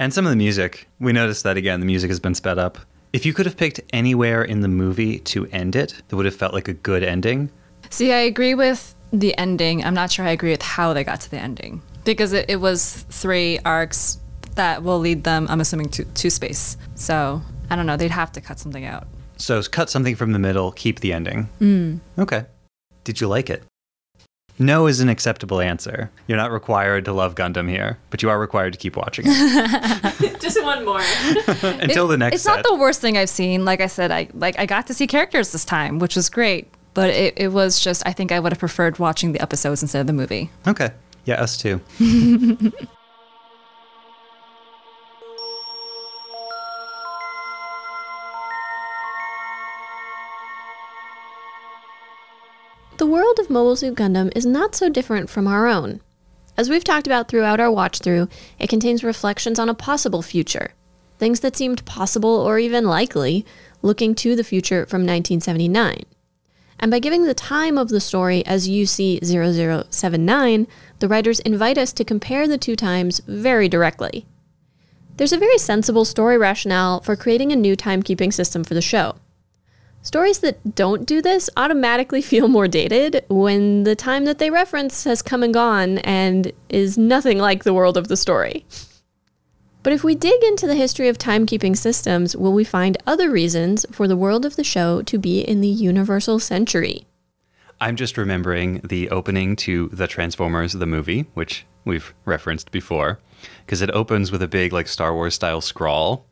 [0.00, 0.88] and some of the music.
[0.98, 1.78] We noticed that again.
[1.78, 2.76] The music has been sped up.
[3.12, 6.34] If you could have picked anywhere in the movie to end it, that would have
[6.34, 7.50] felt like a good ending.
[7.90, 9.84] See, I agree with the ending.
[9.84, 12.56] I'm not sure I agree with how they got to the ending because it, it
[12.56, 14.18] was three arcs
[14.56, 16.76] that will lead them, I'm assuming, to, to space.
[16.96, 17.40] So
[17.70, 17.96] I don't know.
[17.96, 19.06] They'd have to cut something out.
[19.36, 21.48] So cut something from the middle, keep the ending.
[21.60, 22.00] Mm.
[22.18, 22.44] Okay.
[23.04, 23.62] Did you like it?
[24.58, 26.10] No is an acceptable answer.
[26.26, 30.40] You're not required to love Gundam here, but you are required to keep watching it
[30.40, 31.00] Just one more.
[31.80, 32.56] until It- the next one It's set.
[32.56, 33.64] not the worst thing I've seen.
[33.64, 36.68] Like I said, I like I got to see characters this time, which was great.
[36.94, 40.00] But it, it was just I think I would have preferred watching the episodes instead
[40.00, 40.50] of the movie.
[40.66, 40.90] okay.
[41.24, 41.80] Yeah, us too.
[52.98, 56.00] The world of Mobile Suit Gundam is not so different from our own.
[56.56, 58.26] As we've talked about throughout our watch through,
[58.58, 60.72] it contains reflections on a possible future.
[61.16, 63.46] Things that seemed possible or even likely,
[63.82, 66.06] looking to the future from 1979.
[66.80, 70.66] And by giving the time of the story as UC 0079,
[70.98, 74.26] the writers invite us to compare the two times very directly.
[75.18, 79.14] There's a very sensible story rationale for creating a new timekeeping system for the show.
[80.08, 85.04] Stories that don't do this automatically feel more dated when the time that they reference
[85.04, 88.64] has come and gone and is nothing like the world of the story.
[89.82, 93.84] But if we dig into the history of timekeeping systems, will we find other reasons
[93.90, 97.06] for the world of the show to be in the universal century?
[97.78, 103.20] I'm just remembering the opening to The Transformers, the movie, which we've referenced before,
[103.66, 106.24] because it opens with a big, like, Star Wars style scrawl.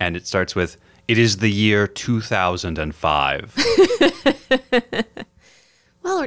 [0.00, 0.78] and it starts with
[1.10, 3.56] it is the year 2005.
[6.02, 6.26] Well,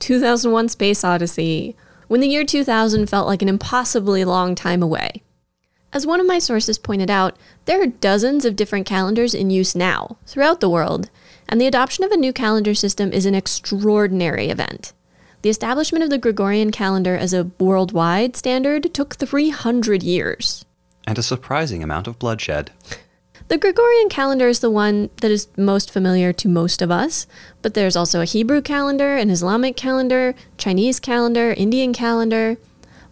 [0.00, 1.76] 2001 Space Odyssey,
[2.08, 5.22] when the year 2000 felt like an impossibly long time away.
[5.94, 9.74] As one of my sources pointed out, there are dozens of different calendars in use
[9.74, 11.08] now, throughout the world,
[11.48, 14.92] and the adoption of a new calendar system is an extraordinary event.
[15.40, 20.64] The establishment of the Gregorian calendar as a worldwide standard took 300 years.
[21.06, 22.70] and a surprising amount of bloodshed.
[23.48, 27.26] The Gregorian calendar is the one that is most familiar to most of us,
[27.60, 32.56] but there's also a Hebrew calendar, an Islamic calendar, Chinese calendar, Indian calendar.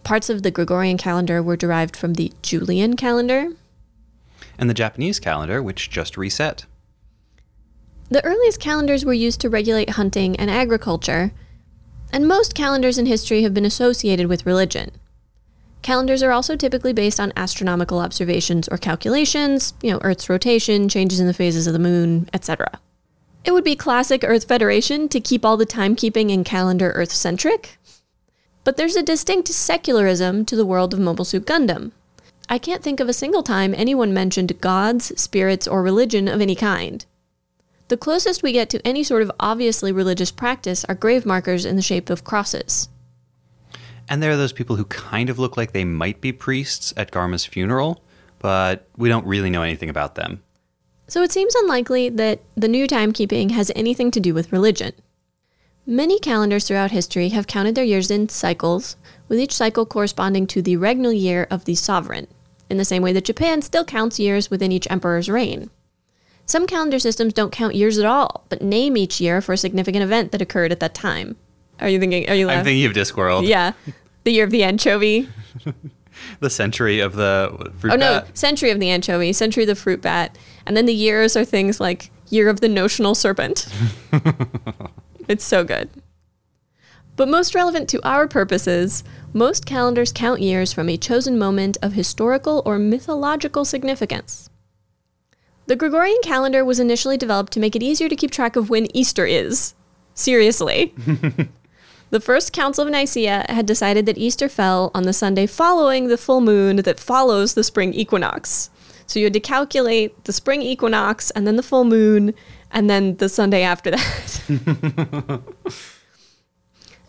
[0.03, 3.49] Parts of the Gregorian calendar were derived from the Julian calendar.
[4.57, 6.65] And the Japanese calendar, which just reset.
[8.09, 11.31] The earliest calendars were used to regulate hunting and agriculture,
[12.11, 14.91] and most calendars in history have been associated with religion.
[15.83, 21.19] Calendars are also typically based on astronomical observations or calculations, you know, Earth's rotation, changes
[21.19, 22.79] in the phases of the moon, etc.
[23.43, 27.77] It would be classic Earth Federation to keep all the timekeeping and calendar Earth centric.
[28.63, 31.91] But there's a distinct secularism to the world of Mobile Suit Gundam.
[32.47, 36.55] I can't think of a single time anyone mentioned gods, spirits, or religion of any
[36.55, 37.05] kind.
[37.89, 41.75] The closest we get to any sort of obviously religious practice are grave markers in
[41.75, 42.87] the shape of crosses.
[44.09, 47.11] And there are those people who kind of look like they might be priests at
[47.11, 48.03] Garma's funeral,
[48.39, 50.43] but we don't really know anything about them.
[51.07, 54.93] So it seems unlikely that the new timekeeping has anything to do with religion.
[55.85, 58.95] Many calendars throughout history have counted their years in cycles,
[59.27, 62.27] with each cycle corresponding to the regnal year of the sovereign,
[62.69, 65.69] in the same way that Japan still counts years within each emperor's reign.
[66.45, 70.03] Some calendar systems don't count years at all, but name each year for a significant
[70.03, 71.35] event that occurred at that time.
[71.83, 72.29] Are you thinking?
[72.29, 73.47] Are you like I'm thinking of Discworld.
[73.47, 73.73] yeah,
[74.23, 75.29] the year of the anchovy.
[76.41, 77.93] The century of the fruit bat.
[77.93, 78.37] Oh no, bat.
[78.37, 81.79] century of the anchovy, century of the fruit bat, and then the years are things
[81.79, 83.67] like year of the notional serpent.
[85.27, 85.89] it's so good.
[87.15, 89.03] But most relevant to our purposes,
[89.33, 94.51] most calendars count years from a chosen moment of historical or mythological significance.
[95.65, 98.95] The Gregorian calendar was initially developed to make it easier to keep track of when
[98.95, 99.73] Easter is.
[100.13, 100.93] Seriously.
[102.13, 106.15] The First Council of Nicaea had decided that Easter fell on the Sunday following the
[106.15, 108.69] full moon that follows the spring equinox.
[109.07, 112.35] So you had to calculate the spring equinox and then the full moon
[112.69, 114.41] and then the Sunday after that.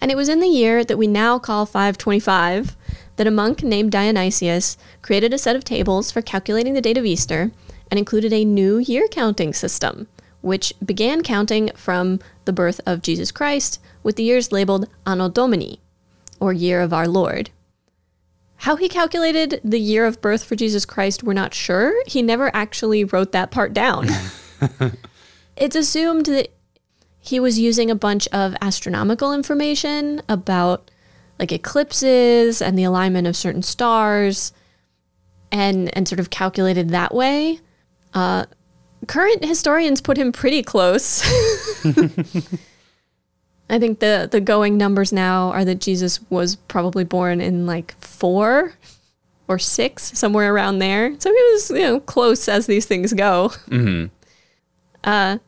[0.01, 2.75] and it was in the year that we now call 525
[3.17, 7.05] that a monk named Dionysius created a set of tables for calculating the date of
[7.05, 7.53] Easter
[7.91, 10.07] and included a new year counting system,
[10.41, 15.81] which began counting from the birth of Jesus Christ with the years labeled Anno Domini,
[16.39, 17.51] or Year of Our Lord.
[18.59, 21.93] How he calculated the year of birth for Jesus Christ, we're not sure.
[22.07, 24.09] He never actually wrote that part down.
[25.57, 26.49] it's assumed that
[27.19, 30.91] he was using a bunch of astronomical information about
[31.39, 34.53] like eclipses and the alignment of certain stars
[35.51, 37.59] and and sort of calculated that way.
[38.13, 38.45] Uh,
[39.09, 41.23] current historians put him pretty close.
[43.69, 47.95] I think the the going numbers now are that Jesus was probably born in like
[47.99, 48.75] four
[49.49, 51.15] or six, somewhere around there.
[51.19, 53.53] So he was, you know, close as these things go.
[55.03, 55.39] Uh,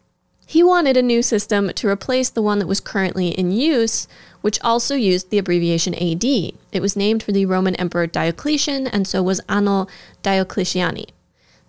[0.46, 4.06] he wanted a new system to replace the one that was currently in use,
[4.42, 6.24] which also used the abbreviation AD.
[6.24, 9.86] It was named for the Roman Emperor Diocletian, and so was Anno
[10.22, 11.08] Diocletiani.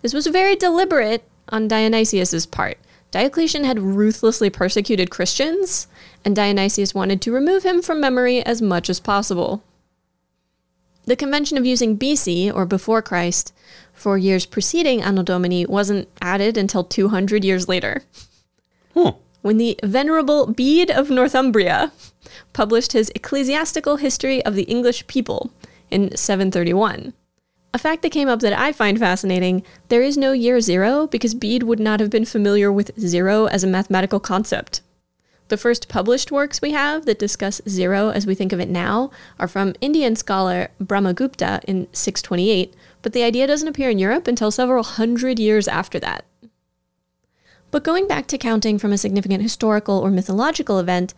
[0.02, 2.78] This was very deliberate on Dionysius's part.
[3.10, 5.88] Diocletian had ruthlessly persecuted Christians,
[6.24, 9.62] and Dionysius wanted to remove him from memory as much as possible.
[11.06, 13.54] The convention of using BC, or before Christ,
[13.94, 18.02] for years preceding Anno Domini wasn't added until 200 years later,
[18.94, 19.12] Huh.
[19.40, 21.92] when the Venerable Bede of Northumbria
[22.52, 25.50] published his Ecclesiastical History of the English People
[25.90, 27.14] in 731.
[27.72, 31.34] A fact that came up that I find fascinating there is no year zero because
[31.34, 34.80] Bede would not have been familiar with zero as a mathematical concept.
[35.48, 39.10] The first published works we have that discuss zero as we think of it now
[39.38, 44.50] are from Indian scholar Brahmagupta in 628, but the idea doesn't appear in Europe until
[44.50, 46.26] several hundred years after that.
[47.70, 51.14] But going back to counting from a significant historical or mythological event,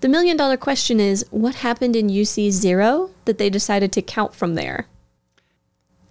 [0.00, 4.34] the million dollar question is what happened in UC 0 that they decided to count
[4.34, 4.86] from there?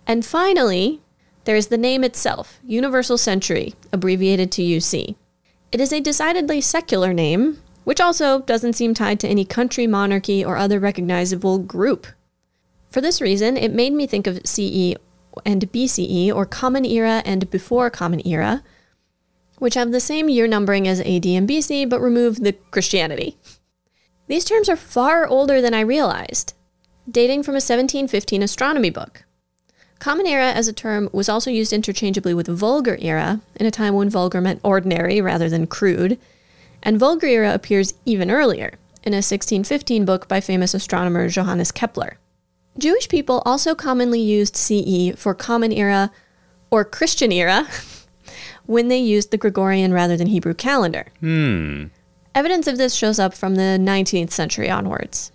[0.06, 1.02] And finally,
[1.44, 5.16] there is the name itself, Universal Century, abbreviated to UC.
[5.72, 10.44] It is a decidedly secular name, which also doesn't seem tied to any country, monarchy,
[10.44, 12.08] or other recognizable group.
[12.90, 14.96] For this reason, it made me think of CE
[15.46, 18.64] and BCE, or Common Era and Before Common Era,
[19.60, 23.38] which have the same year numbering as AD and BC but remove the Christianity.
[24.28, 26.54] These terms are far older than I realized,
[27.10, 29.26] dating from a 1715 astronomy book.
[30.00, 33.96] Common Era as a term was also used interchangeably with Vulgar Era, in a time
[33.96, 36.20] when vulgar meant ordinary rather than crude,
[36.84, 38.74] and Vulgar Era appears even earlier,
[39.04, 42.18] in a 1615 book by famous astronomer Johannes Kepler.
[42.78, 46.12] Jewish people also commonly used CE for Common Era
[46.70, 47.68] or Christian Era
[48.68, 51.08] when they used the Gregorian rather than Hebrew calendar.
[51.20, 51.86] Hmm.
[52.36, 55.32] Evidence of this shows up from the 19th century onwards.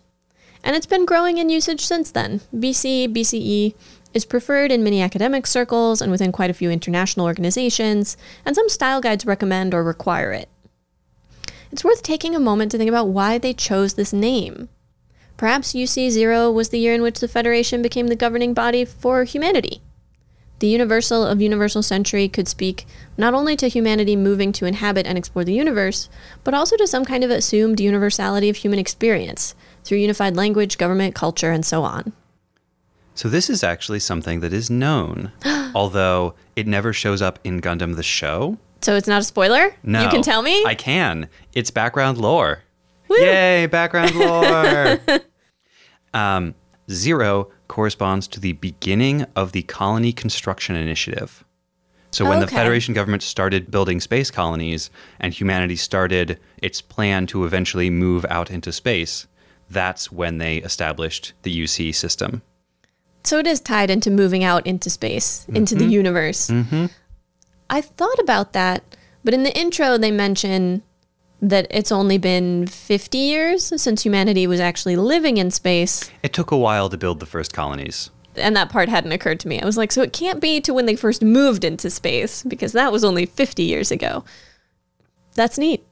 [0.63, 2.41] And it's been growing in usage since then.
[2.55, 3.75] BC, BCE
[4.15, 8.69] is preferred in many academic circles and within quite a few international organizations, and some
[8.69, 10.49] style guides recommend or require it.
[11.71, 14.69] It's worth taking a moment to think about why they chose this name.
[15.37, 19.25] Perhaps UC 0 was the year in which the Federation became the governing body for
[19.25, 19.81] humanity.
[20.59, 22.87] The Universal of Universal Century could speak
[23.17, 26.09] not only to humanity moving to inhabit and explore the universe,
[26.45, 31.17] but also to some kind of assumed universality of human experience through unified language, government,
[31.17, 32.13] culture, and so on.
[33.15, 35.33] So this is actually something that is known,
[35.75, 38.59] although it never shows up in Gundam the show.
[38.81, 39.75] So it's not a spoiler?
[39.83, 40.03] No.
[40.03, 40.65] You can tell me?
[40.65, 41.29] I can.
[41.53, 42.63] It's background lore.
[43.09, 43.17] Woo!
[43.17, 44.99] Yay, background lore.
[46.15, 46.55] um,
[46.91, 51.45] zero corresponds to the beginning of the colony construction initiative.
[52.11, 57.47] So when the Federation government started building space colonies and humanity started its plan to
[57.47, 59.27] eventually move out into space,
[59.71, 62.43] that's when they established the UC system.
[63.25, 66.49] So it is tied into moving out into space, into the universe.
[66.49, 66.87] Mm-hmm.
[67.71, 68.83] I thought about that,
[69.25, 70.83] but in the intro, they mention
[71.41, 76.11] that it's only been 50 years since humanity was actually living in space.
[76.23, 78.11] It took a while to build the first colonies.
[78.37, 79.61] And that part hadn't occurred to me.
[79.61, 82.73] I was like, so it can't be to when they first moved into space, because
[82.73, 84.25] that was only 50 years ago.
[85.35, 85.85] That's neat.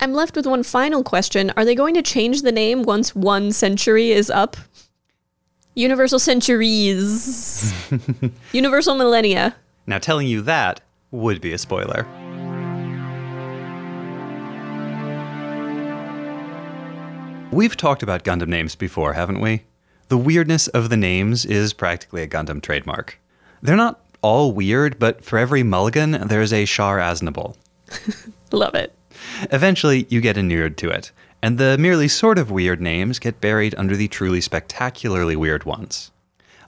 [0.00, 1.52] I'm left with one final question.
[1.56, 4.56] Are they going to change the name once one century is up?
[5.74, 7.72] Universal centuries.
[8.52, 9.56] Universal millennia.
[9.86, 10.80] Now, telling you that
[11.10, 12.06] would be a spoiler.
[17.52, 19.62] We've talked about Gundam names before, haven't we?
[20.08, 23.20] The weirdness of the names is practically a Gundam trademark.
[23.62, 27.56] They're not all weird, but for every mulligan, there's a Char Aznable.
[28.52, 28.92] Love it.
[29.52, 31.12] Eventually, you get inured to it,
[31.42, 36.10] and the merely sort of weird names get buried under the truly spectacularly weird ones.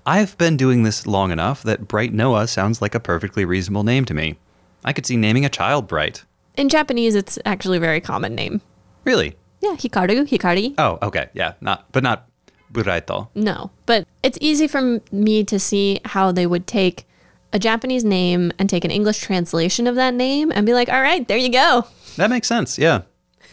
[0.04, 4.04] I've been doing this long enough that Bright Noah sounds like a perfectly reasonable name
[4.04, 4.38] to me.
[4.84, 6.24] I could see naming a child Bright.
[6.56, 8.60] In Japanese, it's actually a very common name.
[9.04, 9.36] Really?
[9.60, 10.74] Yeah, Hikaru, Hikari.
[10.78, 12.28] Oh, okay, yeah, not, but not
[12.72, 13.28] Buraito.
[13.34, 17.06] No, but it's easy for me to see how they would take
[17.52, 21.00] a Japanese name and take an English translation of that name and be like, all
[21.00, 21.86] right, there you go.
[22.16, 23.02] That makes sense, yeah.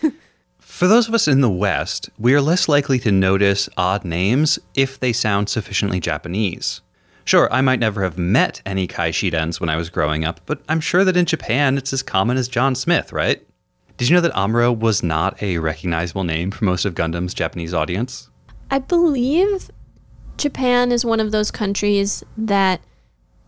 [0.60, 4.58] For those of us in the West, we are less likely to notice odd names
[4.74, 6.82] if they sound sufficiently Japanese.
[7.26, 10.62] Sure, I might never have met any Kai Shidens when I was growing up, but
[10.68, 13.46] I'm sure that in Japan it's as common as John Smith, right?
[13.98, 17.74] Did you know that Amuro was not a recognizable name for most of Gundam's Japanese
[17.74, 18.30] audience?
[18.72, 19.70] I believe
[20.38, 22.82] Japan is one of those countries that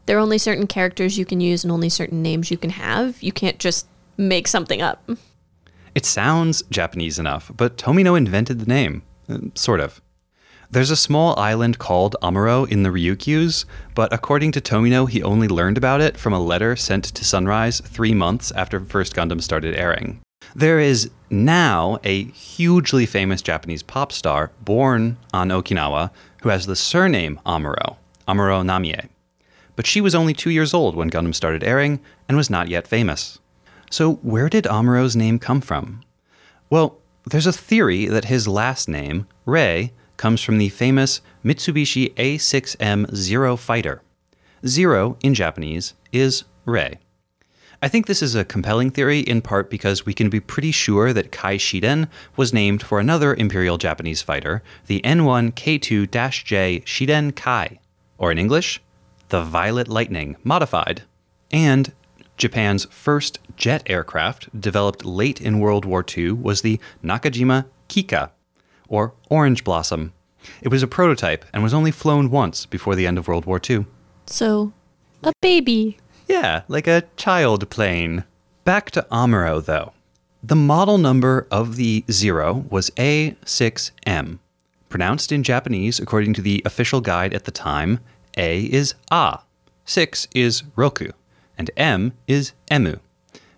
[0.06, 3.22] there are only certain characters you can use and only certain names you can have.
[3.24, 3.88] You can't just
[4.18, 5.10] make something up.
[5.94, 9.04] It sounds Japanese enough, but Tomino invented the name.
[9.30, 10.02] Uh, Sort of.
[10.70, 15.48] There's a small island called Amuro in the Ryukyus, but according to Tomino, he only
[15.48, 19.76] learned about it from a letter sent to Sunrise three months after First Gundam started
[19.76, 20.22] airing.
[20.56, 26.12] There is now a hugely famous Japanese pop star born on Okinawa
[26.42, 27.98] who has the surname Amuro,
[28.28, 29.10] Amuro Namie.
[29.76, 32.88] But she was only two years old when Gundam started airing and was not yet
[32.88, 33.40] famous.
[33.90, 36.02] So, where did Amuro's name come from?
[36.70, 36.98] Well,
[37.30, 43.56] there's a theory that his last name, Rei, comes from the famous Mitsubishi A6M Zero
[43.56, 44.02] fighter.
[44.66, 47.00] Zero, in Japanese, is Rei.
[47.82, 51.14] I think this is a compelling theory in part because we can be pretty sure
[51.14, 56.10] that Kai Shiden was named for another Imperial Japanese fighter, the N1 K2
[56.46, 57.80] J Shiden Kai,
[58.18, 58.82] or in English,
[59.30, 61.04] the Violet Lightning modified.
[61.52, 61.92] And
[62.38, 68.32] Japan's first jet aircraft, developed late in World War II, was the Nakajima Kikka,
[68.88, 70.14] or Orange Blossom.
[70.62, 73.60] It was a prototype and was only flown once before the end of World War
[73.68, 73.86] II.
[74.28, 74.74] So,
[75.24, 75.98] a baby.
[76.28, 78.24] Yeah, like a child plane.
[78.64, 79.94] Back to Amuro, though.
[80.44, 84.40] The model number of the Zero was A6M,
[84.90, 88.00] Pronounced in Japanese according to the official guide at the time,
[88.38, 89.40] A is A,
[89.84, 91.10] 6 is Roku,
[91.58, 92.98] and M is Emu.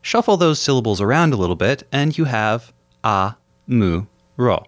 [0.02, 2.72] Shuffle those syllables around a little bit, and you have
[3.03, 4.06] A, Mu,
[4.38, 4.64] Ro.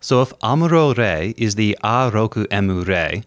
[0.00, 3.24] So if Amuro Rei is the A Roku Emu Re,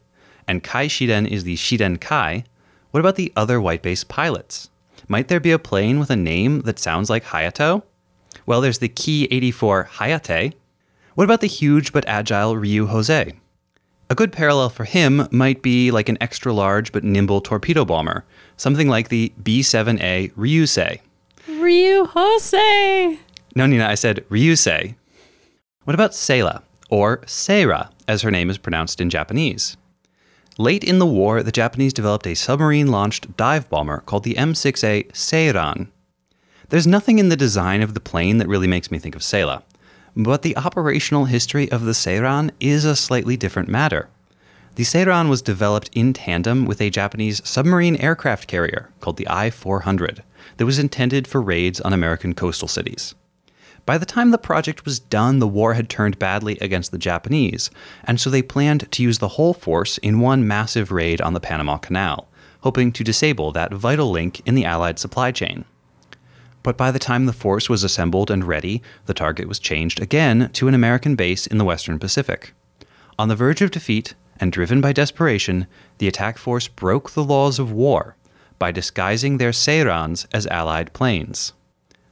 [0.48, 2.44] and Kai Shiden is the Shiden Kai,
[2.92, 4.70] what about the other white base pilots?
[5.08, 7.84] Might there be a plane with a name that sounds like Hayato?
[8.46, 10.54] Well, there's the Ki 84 Hayate.
[11.16, 13.34] What about the huge but agile Ryu Jose?
[14.10, 18.24] A good parallel for him might be like an extra large but nimble torpedo bomber,
[18.56, 21.02] something like the B 7A Ryusei.
[21.50, 23.20] Ryu Jose.
[23.56, 24.96] No, Nina, I said Ryusei.
[25.84, 29.76] What about Seila, or Seira, as her name is pronounced in Japanese?
[30.58, 35.12] Late in the war, the Japanese developed a submarine launched dive bomber called the M6A
[35.12, 35.90] Seiran.
[36.70, 39.64] There's nothing in the design of the plane that really makes me think of Seila,
[40.18, 44.10] but the operational history of the Seiran is a slightly different matter.
[44.74, 49.52] The Seiran was developed in tandem with a Japanese submarine aircraft carrier called the I
[49.52, 50.24] 400
[50.58, 53.14] that was intended for raids on American coastal cities.
[53.86, 57.70] By the time the project was done, the war had turned badly against the Japanese,
[58.04, 61.40] and so they planned to use the whole force in one massive raid on the
[61.40, 62.28] Panama Canal,
[62.62, 65.64] hoping to disable that vital link in the Allied supply chain.
[66.64, 70.50] But by the time the force was assembled and ready, the target was changed again
[70.54, 72.54] to an American base in the Western Pacific.
[73.20, 75.68] On the verge of defeat, and driven by desperation,
[75.98, 78.16] the attack force broke the laws of war
[78.60, 81.54] by disguising their Seirans as Allied planes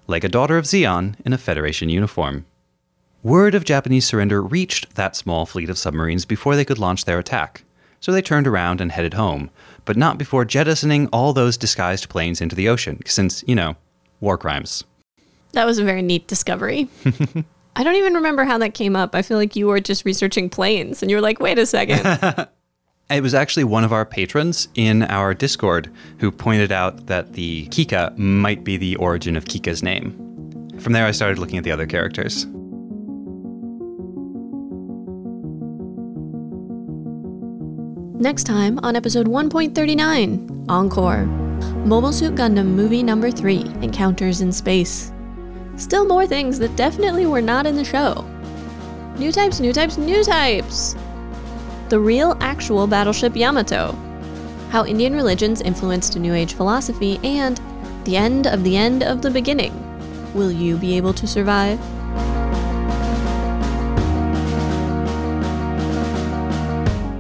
[0.08, 2.46] like a daughter of Zeon in a Federation uniform.
[3.24, 7.18] Word of Japanese surrender reached that small fleet of submarines before they could launch their
[7.18, 7.64] attack,
[8.00, 9.50] so they turned around and headed home,
[9.84, 13.76] but not before jettisoning all those disguised planes into the ocean, since, you know,
[14.20, 14.84] war crimes.
[15.54, 16.90] That was a very neat discovery.
[17.78, 19.16] I don't even remember how that came up.
[19.16, 22.48] I feel like you were just researching planes and you were like, wait a second.
[23.08, 27.68] It was actually one of our patrons in our Discord who pointed out that the
[27.68, 30.12] Kikka might be the origin of Kikka's name.
[30.80, 32.48] From there, I started looking at the other characters.
[38.20, 41.45] Next time on episode 1.39 Encore
[41.86, 45.12] Mobile Suit Gundam Movie Number 3 Encounters in Space.
[45.78, 48.26] Still more things that definitely were not in the show.
[49.18, 50.96] New types, new types, new types!
[51.90, 53.96] The real, actual battleship Yamato.
[54.70, 57.60] How Indian religions influenced New Age philosophy, and
[58.06, 59.74] the end of the end of the beginning.
[60.34, 61.80] Will you be able to survive?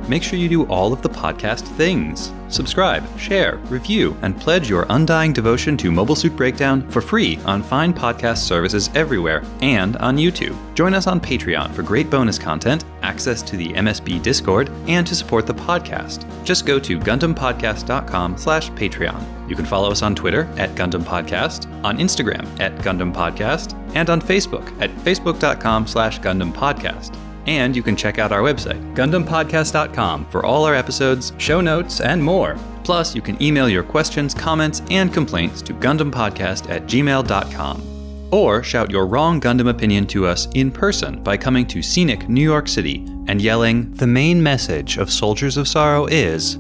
[0.07, 2.32] Make sure you do all of the podcast things.
[2.48, 7.64] Subscribe, share, review, and pledge your undying devotion to Mobile Suit Breakdown for free on
[7.64, 10.56] fine podcast services everywhere and on YouTube.
[10.76, 15.15] Join us on Patreon for great bonus content, access to the MSB Discord, and to
[15.15, 16.26] support the podcast.
[16.44, 19.49] Just go to GundamPodcast.com slash Patreon.
[19.49, 24.10] You can follow us on Twitter at Gundam Podcast, on Instagram at Gundam Podcast, and
[24.10, 27.15] on Facebook at Facebook.com slash Gundam Podcast.
[27.46, 32.24] And you can check out our website, GundamPodcast.com, for all our episodes, show notes, and
[32.24, 32.58] more.
[32.84, 38.30] Plus, you can email your questions, comments, and complaints to GundamPodcast at gmail.com.
[38.32, 42.44] Or shout your wrong Gundam opinion to us in person by coming to scenic New
[42.44, 46.56] York City and yelling, The main message of Soldiers of Sorrow is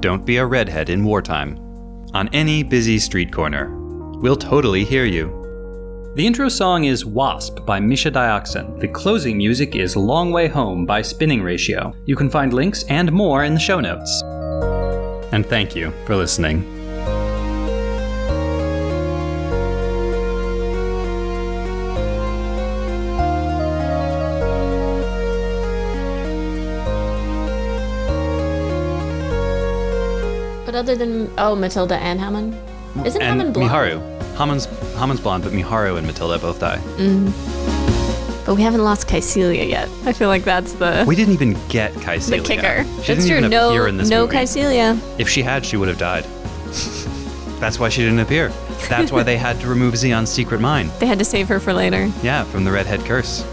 [0.00, 1.58] Don't be a redhead in wartime.
[2.14, 3.70] On any busy street corner.
[4.18, 5.41] We'll totally hear you.
[6.14, 8.78] The intro song is Wasp by Misha Dioxin.
[8.78, 11.96] The closing music is Long Way Home by Spinning Ratio.
[12.04, 14.20] You can find links and more in the show notes.
[15.32, 16.64] And thank you for listening.
[30.66, 32.52] But other than, oh, Matilda and Hamon?
[33.06, 33.70] Isn't and Hamon blonde?
[33.70, 34.11] Miharu.
[34.36, 36.78] Hamon's, Hamon's blonde, but Miharu and Matilda both die.
[36.96, 37.32] Mm.
[38.44, 39.88] But we haven't lost Kycilia yet.
[40.04, 42.38] I feel like that's the We didn't even get Kycilia.
[42.38, 42.82] the kicker.
[42.84, 43.36] She That's didn't true.
[43.38, 44.36] even No, appear in this no movie.
[44.38, 44.98] Kycilia.
[45.20, 46.24] If she had, she would have died.
[47.60, 48.48] That's why she didn't appear.
[48.88, 50.90] That's why they had to remove Zeon's secret mine.
[50.98, 52.10] They had to save her for later.
[52.22, 53.44] Yeah, from the redhead curse.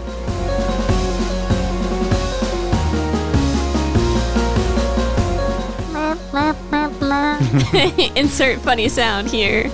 [8.16, 9.70] Insert funny sound here.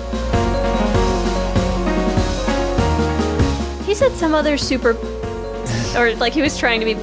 [3.97, 4.91] Said some other super,
[5.97, 6.95] or like he was trying to be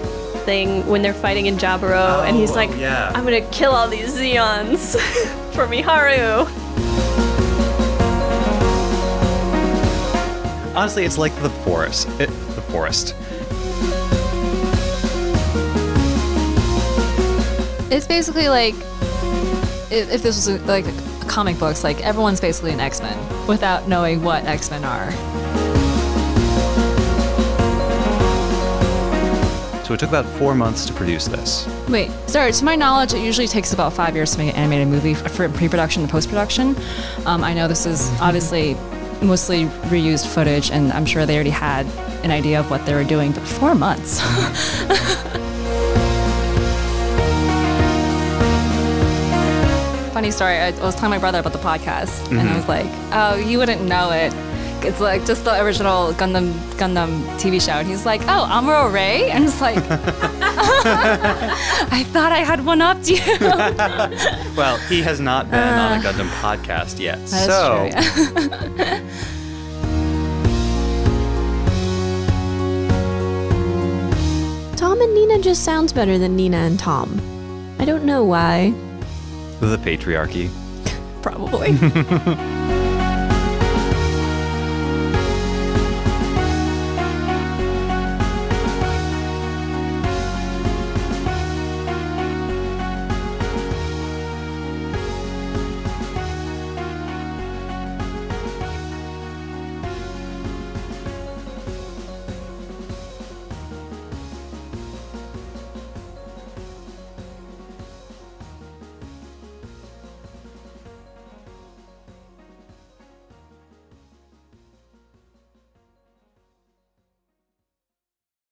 [0.46, 3.12] thing when they're fighting in Jaburo, and he's Oh, like, yeah.
[3.16, 5.00] "I'm gonna kill all these Zeons
[5.54, 6.48] for Miharu."
[10.76, 12.08] Honestly, it's like the forest.
[12.20, 13.16] It, the forest.
[17.92, 18.74] It's basically like
[19.92, 20.86] if, if this was like
[21.28, 25.12] comic books, like everyone's basically an X Men without knowing what X Men are.
[29.94, 31.68] So it took about four months to produce this.
[31.88, 32.52] Wait, sorry.
[32.52, 35.48] To my knowledge, it usually takes about five years to make an animated movie for
[35.50, 36.76] pre-production and post-production.
[37.28, 38.74] Um, I know this is obviously
[39.22, 41.86] mostly reused footage, and I'm sure they already had
[42.24, 44.20] an idea of what they were doing, but four months.
[50.12, 50.58] Funny story.
[50.58, 53.84] I was telling my brother about the podcast, and I was like, "Oh, you wouldn't
[53.84, 54.34] know it."
[54.86, 59.30] It's like just the original Gundam Gundam TV show, and he's like, "Oh, Amuro Ray,"
[59.32, 59.78] and it's like,
[61.92, 63.22] I thought I had one up to you.
[64.58, 66.02] Well, he has not been on a uh.
[66.02, 67.18] Gundam podcast yet.
[67.28, 69.00] That is so true, yeah.
[74.76, 77.20] Tom and Nina just sounds better than Nina and Tom.
[77.80, 78.74] I don't know why.
[79.60, 80.50] the patriarchy.
[81.22, 81.72] Probably.